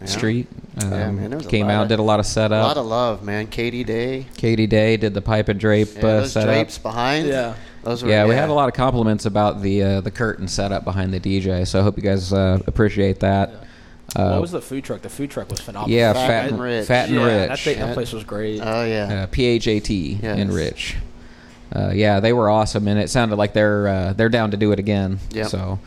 [0.00, 0.06] Yeah.
[0.06, 0.46] Street.
[0.82, 2.62] Um, Yeah, man, there was a came out, of- did a lot of setup.
[2.64, 3.48] A lot of love, man.
[3.48, 4.26] Katie Day.
[4.36, 6.48] Katie Day did the pipe and drape Yeah, uh, those setup.
[6.54, 7.26] drapes behind.
[7.26, 7.54] Yeah.
[7.88, 8.10] Those were.
[8.10, 11.20] Yeah, we had a lot of compliments about the uh, the curtain setup behind the
[11.20, 11.66] DJ.
[11.66, 13.50] So I hope you guys uh, appreciate that.
[14.14, 15.02] Uh, what was the food truck?
[15.02, 15.94] The food truck was phenomenal.
[15.96, 16.86] yeah, Fat fat, and and Rich.
[16.86, 17.48] Fat and yeah, Rich.
[17.48, 18.60] That, thing, that place was great.
[18.62, 19.22] Oh yeah.
[19.22, 20.38] uh, PHAT Yes.
[20.38, 20.96] in Rich.
[21.74, 24.72] Uh, yeah, they were awesome, and it sounded like they're uh, they're down to do
[24.72, 25.18] it again.
[25.30, 25.46] Yep.
[25.48, 25.78] So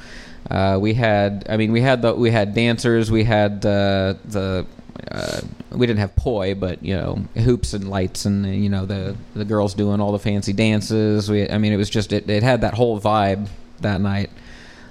[0.50, 4.66] uh, we had, I mean, we had the we had dancers, we had uh, the.
[5.10, 5.42] Uh,
[5.72, 9.46] we didn't have poi, but you know, hoops and lights, and you know, the the
[9.46, 11.30] girls doing all the fancy dances.
[11.30, 13.48] We, I mean, it was just it, it had that whole vibe
[13.80, 14.30] that night.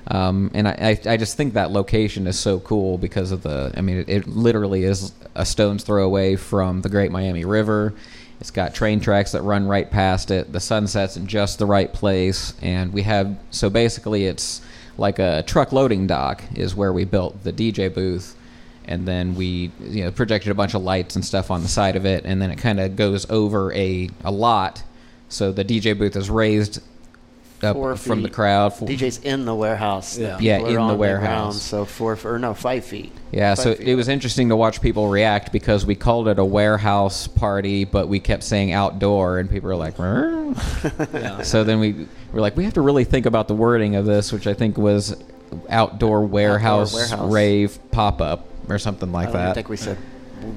[0.07, 3.72] Um, and I, I, just think that location is so cool because of the.
[3.76, 7.95] I mean, it, it literally is a stone's throw away from the Great Miami River.
[8.41, 10.53] It's got train tracks that run right past it.
[10.53, 14.62] The sunset's in just the right place, and we have so basically it's
[14.97, 18.35] like a truck loading dock is where we built the DJ booth,
[18.91, 21.97] and then we you know projected a bunch of lights and stuff on the side
[21.97, 24.82] of it, and then it kind of goes over a a lot,
[25.28, 26.82] so the DJ booth is raised
[27.62, 28.72] up Four from the crowd.
[28.72, 30.16] Four- DJ's in the warehouse.
[30.18, 30.38] Yeah.
[30.41, 31.26] Yeah, in the on warehouse.
[31.26, 33.12] ground, so four or no five feet.
[33.32, 33.86] Yeah, Five so feet.
[33.86, 38.09] it was interesting to watch people react because we called it a warehouse party, but
[38.09, 39.95] we kept saying outdoor, and people were like.
[41.12, 41.43] Yeah.
[41.43, 44.32] so then we were like, we have to really think about the wording of this,
[44.32, 45.14] which I think was
[45.68, 47.30] outdoor warehouse, warehouse.
[47.32, 49.54] rave pop up or something like I don't that.
[49.54, 49.98] think we said.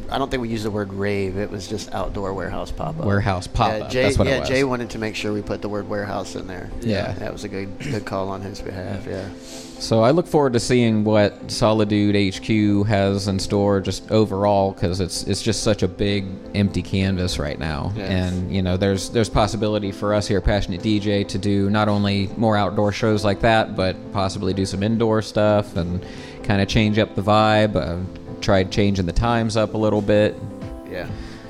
[0.10, 1.38] I don't think we used the word rave.
[1.38, 3.06] It was just outdoor warehouse pop up.
[3.06, 4.48] Warehouse pop-up, Yeah, Jay, that's what it yeah, was.
[4.48, 6.72] Jay wanted to make sure we put the word warehouse in there.
[6.80, 7.12] Yeah.
[7.14, 9.06] that was a good good call on his behalf.
[9.06, 9.28] Yeah.
[9.80, 15.02] So I look forward to seeing what Solitude HQ has in store, just overall, because
[15.02, 18.10] it's it's just such a big empty canvas right now, Yes.
[18.10, 21.90] and you know there's there's possibility for us here, at Passionate DJ, to do not
[21.90, 26.06] only more outdoor shows like that, but possibly do some indoor stuff and
[26.44, 27.76] kind of change up the vibe.
[27.76, 28.04] Uh,
[28.42, 30.36] tried changing the times up a little bit,
[30.92, 31.08] Yeah.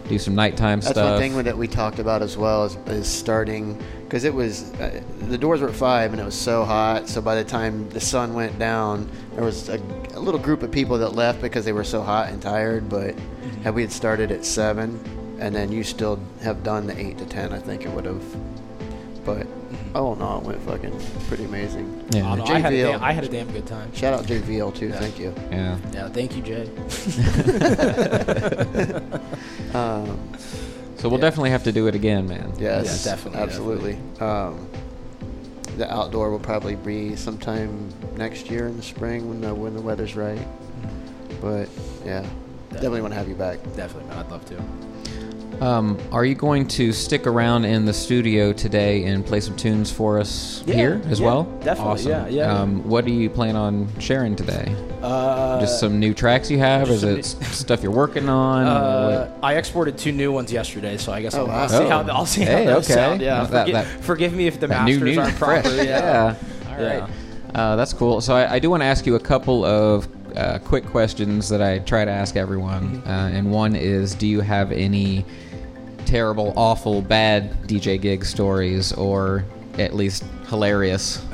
[0.08, 0.96] do some nighttime That's stuff.
[0.96, 4.72] That's one thing that we talked about as well is, is starting because it was
[4.74, 7.10] uh, the doors were at five and it was so hot.
[7.10, 9.82] So by the time the sun went down, there was a,
[10.14, 12.89] a little group of people that left because they were so hot and tired.
[12.89, 13.62] But Mm-hmm.
[13.64, 15.00] had we had started at seven,
[15.39, 18.24] and then you still have done the eight to ten, I think it would have.
[19.26, 19.48] But
[19.96, 22.04] oh no, it went fucking pretty amazing.
[22.12, 22.32] Yeah.
[22.32, 23.94] Oh, no, I, had a damn, I had a damn good time.
[23.94, 24.88] Shout out JVL too.
[24.89, 25.00] Yeah.
[25.00, 25.34] Thank you.
[25.52, 25.78] yeah.
[25.94, 26.70] Yeah, thank you, Jay.
[29.78, 30.20] Um,
[30.98, 31.26] So we'll Yeah.
[31.26, 32.54] definitely have to do it again, man.
[32.58, 33.98] Yes, Yeah, definitely, absolutely.
[34.22, 34.68] Um,
[35.78, 39.82] the outdoor will probably be sometime next year in the spring when the when the
[39.82, 40.48] weather's right.
[41.41, 41.68] But
[42.06, 42.26] yeah,
[42.72, 43.58] definitely want to have you back.
[43.76, 44.20] Definitely, man.
[44.20, 44.64] I'd love to.
[45.62, 49.91] Um, are you going to stick around in the studio today and play some tunes
[49.91, 51.43] for us Yeah, here as yeah, well?
[51.64, 52.12] definitely, Awesome.
[52.12, 52.51] yeah, yeah.
[52.54, 54.76] Um, what do you plan on sharing today?
[55.01, 58.66] Uh, Just some new tracks you have, or is it new- stuff you're working on?
[58.66, 59.34] Uh.
[59.41, 61.62] I exported two new ones yesterday, so I guess Oh, I'll, wow.
[61.62, 62.08] I'll see how Oh.
[62.14, 62.93] I'll see Hey, how those okay.
[62.93, 63.22] sound.
[63.22, 65.62] Yeah, that- forgi- that- forgive me if the masters new, new, aren't proper.
[65.70, 65.86] fresh.
[65.88, 66.36] Yeah.
[66.70, 66.99] All Yeah.
[67.01, 67.10] right.
[67.56, 68.20] Uh, that's cool.
[68.20, 71.62] So I, I do want to ask you a couple of uh, quick questions that
[71.62, 73.08] I try to ask everyone, Mm-hmm.
[73.10, 75.24] uh, and one is, do you have any
[76.06, 79.45] terrible, awful, bad DJ gig stories, or
[79.78, 81.26] at least hilarious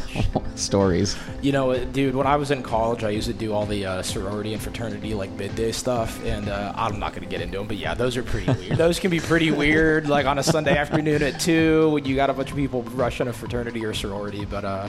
[0.54, 1.16] stories?
[1.42, 3.86] You know, uh, dude, when I was in college, I used to do all the
[3.86, 7.58] uh, sorority and fraternity, like midday stuff, and uh, I'm not going to get into
[7.58, 8.76] them, but yeah, those are pretty weird.
[8.76, 12.30] those can be pretty weird, like on a Sunday afternoon at 2 when you got
[12.30, 14.44] a bunch of people rushing a fraternity or sorority.
[14.44, 14.88] But uh,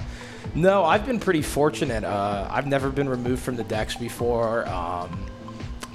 [0.56, 2.04] no, I've been pretty fortunate.
[2.04, 4.68] Uh, I've never been removed from the decks before.
[4.68, 5.29] Um,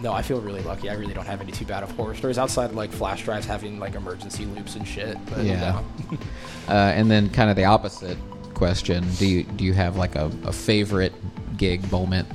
[0.04, 0.88] no, I feel really lucky.
[0.88, 3.46] I really don't have any too bad of horror stories outside of like flash drives
[3.46, 5.16] having like emergency loops and shit.
[5.26, 5.80] But, Yeah.
[6.10, 6.18] no.
[6.68, 8.16] Uh, and then kind of the opposite
[8.54, 11.12] question: Do you do you have like a, a favorite
[11.58, 12.26] gig moment?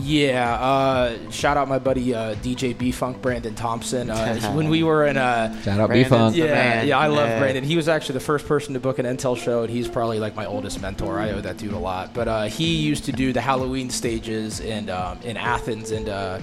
[0.00, 4.10] Yeah, uh, shout out my buddy uh, DJ B Funk Brandon Thompson.
[4.10, 6.36] Uh, when we were in uh, Shout out B Funk.
[6.36, 7.38] yeah, yeah, I love Yeah.
[7.40, 7.64] Brandon.
[7.64, 10.36] He was actually the first person to book an Entel show, and he's probably like
[10.36, 11.18] my oldest mentor.
[11.18, 12.14] I owe that dude a lot.
[12.14, 16.38] But uh, he used to do the Halloween stages in um, in Athens, and uh,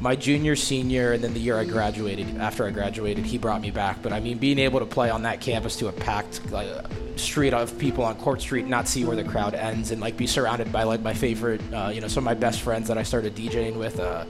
[0.00, 2.36] my junior, senior, and then the year I graduated.
[2.38, 4.02] After I graduated, he brought me back.
[4.02, 6.68] But I mean, being able to play on that campus to a packed like,
[7.16, 10.26] street of people on Court Street, not see where the crowd ends, and like be
[10.26, 13.02] surrounded by like my favorite, uh, you know, some of my best friends that I
[13.02, 14.00] started DJing with.
[14.00, 14.24] Uh,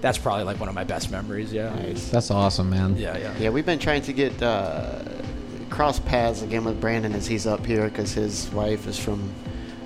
[0.00, 1.52] that's probably like one of my best memories.
[1.52, 1.74] Yeah.
[2.10, 2.96] That's awesome, man.
[2.96, 3.34] Yeah, yeah.
[3.38, 5.02] Yeah, we've been trying to get uh,
[5.68, 9.32] cross paths again with Brandon as he's up here because his wife is from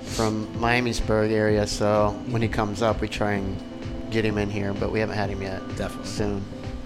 [0.01, 1.65] from Miamisburg area.
[1.67, 3.57] So when he comes up, we try and
[4.15, 5.61] get him in here, but we haven't had him yet.
[5.75, 6.07] Definitely.
[6.07, 6.41] Soon.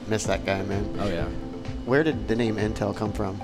[0.07, 0.95] Miss that guy, man.
[0.99, 1.25] Oh yeah.
[1.85, 3.39] Where did the name Entel come from?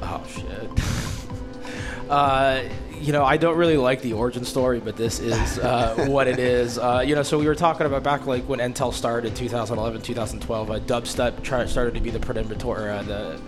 [0.00, 2.08] Oh shit.
[2.10, 2.62] uh,
[2.98, 6.38] you know, I don't really like the origin story, but this is uh, what it
[6.38, 6.78] is.
[6.78, 10.70] Uh, you know, so we were talking about back like when Entel started, 2011, 2012.
[10.70, 13.40] Uh, dubstep started to be the predominant, uh, the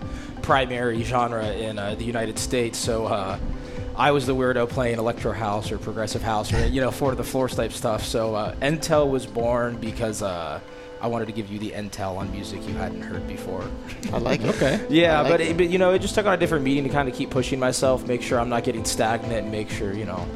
[0.43, 2.77] primary genre in uh, the United States.
[2.77, 3.39] So.
[3.97, 7.15] I was the weirdo playing electro house or progressive house or you know four to
[7.15, 8.03] the floor type stuff.
[8.03, 10.59] So uh, Entel was born because uh,
[11.01, 13.63] I wanted to give you the intel on music you hadn't heard before.
[14.11, 14.55] I like it.
[14.55, 14.85] Okay.
[14.89, 15.47] Yeah, like but, it.
[15.49, 17.29] it, but you know, it just took on a different meaning to kind of keep
[17.29, 20.27] pushing myself, make sure I'm not getting stagnant, and make sure you know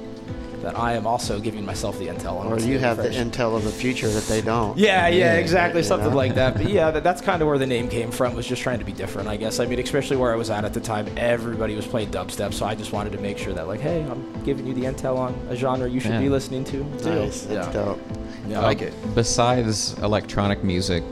[0.69, 2.39] that I am also giving myself the intel.
[2.39, 4.77] On Or you new have the intel of the future that they don't.
[4.77, 6.15] Yeah, yeah, Yeah, exactly, you something know?
[6.15, 6.53] like that.
[6.55, 8.35] But yeah, that, that's kind of where the name came from.
[8.35, 9.59] Was just trying to be different, I guess.
[9.59, 12.65] I mean, especially where I was at at the time, everybody was playing dubstep, so
[12.67, 15.33] I just wanted to make sure that, like, hey, I'm giving you the intel on
[15.49, 16.19] a genre you should Yeah.
[16.21, 16.83] be listening to.
[16.99, 17.09] Too.
[17.09, 17.41] Nice.
[17.41, 17.73] That's yeah.
[17.73, 17.99] dope.
[18.47, 18.59] Yeah.
[18.59, 18.93] I like it.
[19.15, 21.03] Besides electronic music,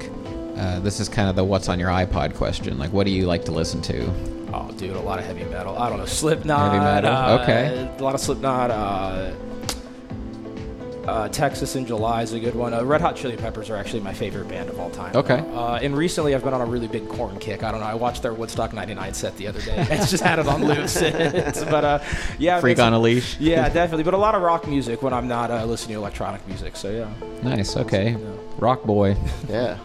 [0.55, 2.77] uh, this is kind of the what's on your iPod question.
[2.77, 4.36] Like, what do you like to listen to?
[4.53, 5.77] Oh, dude, a lot of heavy metal.
[5.77, 6.71] I don't know, Slipknot.
[6.71, 7.95] Heavy metal, uh, okay.
[7.97, 8.71] A lot of Slipknot.
[8.71, 9.33] Uh,
[11.07, 12.73] uh, Texas in July is a good one.
[12.73, 15.15] Uh, Red Hot Chili Peppers are actually my favorite band of all time.
[15.15, 15.39] Okay.
[15.53, 17.63] Uh, and recently, I've been on a really big Korn kick.
[17.63, 17.85] I don't know.
[17.85, 19.75] I watched their Woodstock '99 set the other day.
[19.89, 21.63] it's just had it on loop since.
[21.67, 21.99] But uh,
[22.39, 23.37] yeah, Freak on a leash.
[23.47, 24.03] Yeah, definitely.
[24.03, 26.75] But a lot of rock music when I'm not uh, listening to electronic music.
[26.75, 27.11] So yeah.
[27.41, 27.77] Nice.
[27.77, 28.11] Okay.
[28.11, 28.17] Yeah.
[28.57, 29.15] Rock boy.
[29.47, 29.77] Yeah.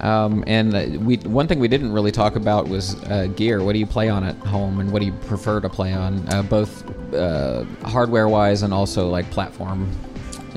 [0.00, 3.62] Um, and uh, we one thing we didn't really talk about was uh, gear.
[3.62, 6.28] What do you play on at home, and what do you prefer to play on,
[6.32, 6.84] uh, both
[7.14, 9.90] uh, hardware wise and also like platform,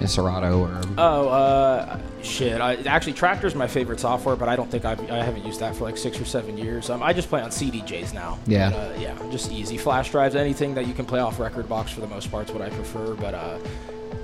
[0.02, 2.60] uh, Serato or Oh, uh, shit.
[2.60, 5.76] I, actually, Traktor's my favorite software, but I don't think I've, I haven't used that
[5.76, 6.90] for like six or seven years.
[6.90, 8.40] Um, I just play on CDJs now.
[8.46, 8.72] Yeah.
[8.72, 9.78] But, uh, yeah, just easy.
[9.78, 12.62] Flash drives, anything that you can play off Rekordbox for the most part is what
[12.62, 13.58] I prefer, but uh,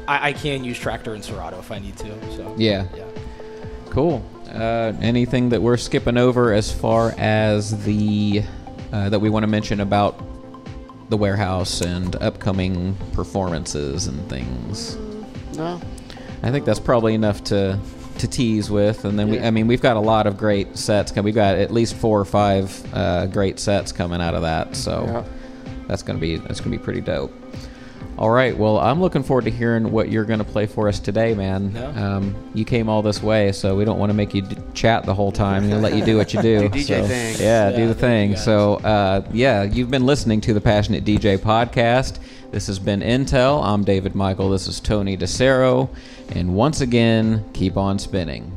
[0.07, 2.36] I, I can use Traktor and Serato if I need to.
[2.36, 2.86] So yeah.
[2.95, 3.05] yeah.
[3.89, 4.24] Cool.
[4.49, 8.43] Uh, anything that we're skipping over as far as the
[8.93, 10.19] uh, that we want to mention about
[11.09, 14.95] the warehouse and upcoming performances and things?
[15.57, 15.79] No.
[16.43, 17.79] I think that's probably enough to
[18.19, 21.13] to tease with, and then we I mean, we've got a lot of great sets.
[21.13, 24.75] We've got at least four or five uh, great sets coming out of that.
[24.75, 25.23] So Yeah.
[25.87, 27.33] that's gonna be that's gonna be pretty dope.
[28.18, 28.57] All right.
[28.57, 31.76] Well, I'm looking forward to hearing what you're gonna play for us today, man.
[31.97, 35.03] Um, you came all this way, so we don't want to make you d- chat
[35.05, 35.70] the whole time.
[35.70, 36.70] We'll let you do what you do.
[36.76, 36.95] Do so.
[36.95, 38.38] Yeah, Yeah, do the thing.
[38.38, 42.20] So, uh, yeah, you've been listening to the Passionate DJ podcast.
[42.51, 43.61] This has been Entel.
[43.61, 44.49] I'm David Michael.
[44.49, 45.89] This is Tony DeCero.
[46.30, 48.49] And once again, keep on spinning.